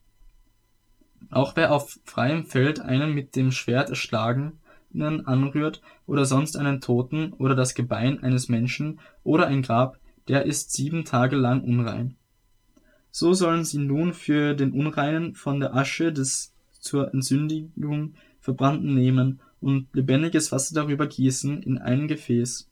Auch 1.29 1.55
wer 1.55 1.71
auf 1.71 1.99
freiem 2.03 2.43
Feld 2.43 2.81
einen 2.81 3.13
mit 3.13 3.35
dem 3.35 3.51
Schwert 3.51 3.89
erschlagenen 3.89 4.59
anrührt 4.93 5.81
oder 6.05 6.25
sonst 6.25 6.57
einen 6.57 6.81
Toten 6.81 7.31
oder 7.33 7.55
das 7.55 7.75
Gebein 7.75 8.21
eines 8.21 8.49
Menschen 8.49 8.99
oder 9.23 9.47
ein 9.47 9.61
Grab, 9.61 10.00
der 10.31 10.45
ist 10.45 10.71
sieben 10.71 11.03
Tage 11.03 11.35
lang 11.35 11.61
unrein. 11.61 12.15
So 13.11 13.33
sollen 13.33 13.65
sie 13.65 13.79
nun 13.79 14.13
für 14.13 14.53
den 14.53 14.71
Unreinen 14.71 15.35
von 15.35 15.59
der 15.59 15.75
Asche 15.75 16.13
des 16.13 16.53
zur 16.79 17.13
Entsündigung 17.13 18.13
verbrannten 18.39 18.93
nehmen 18.93 19.41
und 19.59 19.87
lebendiges 19.91 20.53
Wasser 20.53 20.73
darüber 20.73 21.05
gießen 21.05 21.61
in 21.61 21.79
ein 21.79 22.07
Gefäß. 22.07 22.69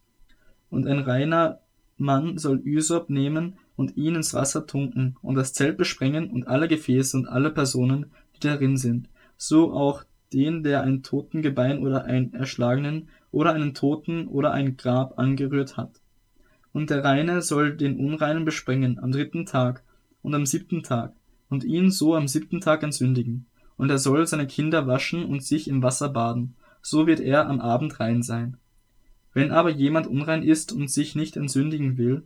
Und 0.70 0.88
ein 0.88 1.00
reiner 1.00 1.60
Mann 1.98 2.38
soll 2.38 2.66
Ysop 2.66 3.10
nehmen 3.10 3.58
und 3.76 3.98
ihn 3.98 4.16
ins 4.16 4.34
Wasser 4.34 4.66
tunken 4.66 5.18
und 5.22 5.36
das 5.36 5.52
Zelt 5.52 5.78
besprengen 5.78 6.32
und 6.32 6.48
alle 6.48 6.70
Gefäße 6.70 7.18
und 7.18 7.28
alle 7.28 7.52
Personen, 7.52 8.06
die 8.38 8.40
darin 8.40 8.78
sind, 8.78 9.10
so 9.36 9.74
auch 9.74 10.06
den, 10.32 10.64
der 10.64 10.84
ein 10.84 11.04
Totengebein 11.04 11.80
oder 11.80 12.06
einen 12.06 12.34
Erschlagenen 12.34 13.10
oder 13.32 13.52
einen 13.52 13.74
Toten 13.74 14.30
oder 14.30 14.54
ein 14.54 14.78
Grab 14.78 15.20
angerührt 15.20 15.76
hat. 15.76 16.00
Und 16.72 16.90
der 16.90 17.04
Reine 17.04 17.42
soll 17.42 17.76
den 17.76 17.98
Unreinen 17.98 18.46
besprengen 18.46 19.00
am 19.00 19.12
dritten 19.12 19.46
Tag 19.46 19.84
und 20.22 20.36
am 20.36 20.46
siebten 20.46 20.84
Tag 20.84 21.14
und 21.50 21.64
ihn 21.64 21.92
so 21.92 22.16
am 22.16 22.28
siebten 22.28 22.62
Tag 22.62 22.84
entsündigen. 22.84 23.46
Und 23.78 23.90
er 23.90 23.98
soll 23.98 24.28
seine 24.28 24.48
Kinder 24.48 24.88
waschen 24.88 25.26
und 25.26 25.44
sich 25.44 25.68
im 25.68 25.82
Wasser 25.82 26.10
baden, 26.10 26.56
so 26.82 27.08
wird 27.08 27.20
er 27.20 27.48
am 27.48 27.60
Abend 27.60 28.00
rein 28.00 28.22
sein. 28.22 28.58
Wenn 29.34 29.52
aber 29.52 29.70
jemand 29.70 30.08
unrein 30.08 30.44
ist 30.44 30.72
und 30.72 30.90
sich 30.90 31.16
nicht 31.16 31.38
entsündigen 31.38 31.98
will, 31.98 32.24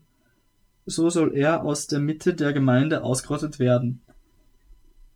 so 0.85 1.09
soll 1.09 1.35
er 1.35 1.63
aus 1.63 1.87
der 1.87 1.99
Mitte 1.99 2.33
der 2.33 2.53
Gemeinde 2.53 3.03
ausgerottet 3.03 3.59
werden, 3.59 4.01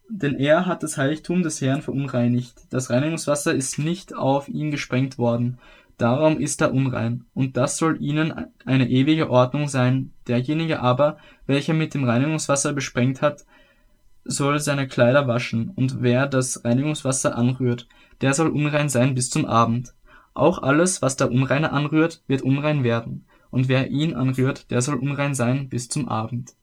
denn 0.09 0.35
er 0.35 0.65
hat 0.65 0.83
das 0.83 0.97
Heiligtum 0.97 1.43
des 1.43 1.59
Herrn 1.59 1.81
verunreinigt. 1.81 2.61
Das 2.69 2.89
Reinigungswasser 2.89 3.53
ist 3.53 3.77
nicht 3.77 4.15
auf 4.15 4.47
ihn 4.47 4.71
gesprengt 4.71 5.17
worden. 5.17 5.59
Darum 5.97 6.39
ist 6.39 6.61
er 6.61 6.73
unrein. 6.73 7.25
Und 7.33 7.57
das 7.57 7.77
soll 7.77 8.01
ihnen 8.01 8.33
eine 8.65 8.89
ewige 8.89 9.29
Ordnung 9.29 9.67
sein. 9.67 10.13
Derjenige 10.27 10.79
aber, 10.79 11.17
welcher 11.47 11.73
mit 11.73 11.93
dem 11.93 12.03
Reinigungswasser 12.03 12.73
besprengt 12.73 13.21
hat, 13.21 13.45
soll 14.23 14.59
seine 14.59 14.87
Kleider 14.87 15.27
waschen. 15.27 15.71
Und 15.75 16.01
wer 16.01 16.27
das 16.27 16.63
Reinigungswasser 16.63 17.35
anrührt, 17.35 17.87
der 18.21 18.33
soll 18.33 18.49
unrein 18.49 18.89
sein 18.89 19.15
bis 19.15 19.29
zum 19.29 19.45
Abend. 19.45 19.93
Auch 20.33 20.61
alles, 20.61 21.01
was 21.01 21.15
der 21.15 21.31
Unreine 21.31 21.71
anrührt, 21.71 22.21
wird 22.27 22.43
unrein 22.43 22.83
werden. 22.83 23.25
Und 23.49 23.67
wer 23.67 23.89
ihn 23.89 24.13
anrührt, 24.13 24.69
der 24.69 24.81
soll 24.81 24.95
unrein 24.95 25.33
sein 25.33 25.69
bis 25.69 25.89
zum 25.89 26.07
Abend. 26.09 26.53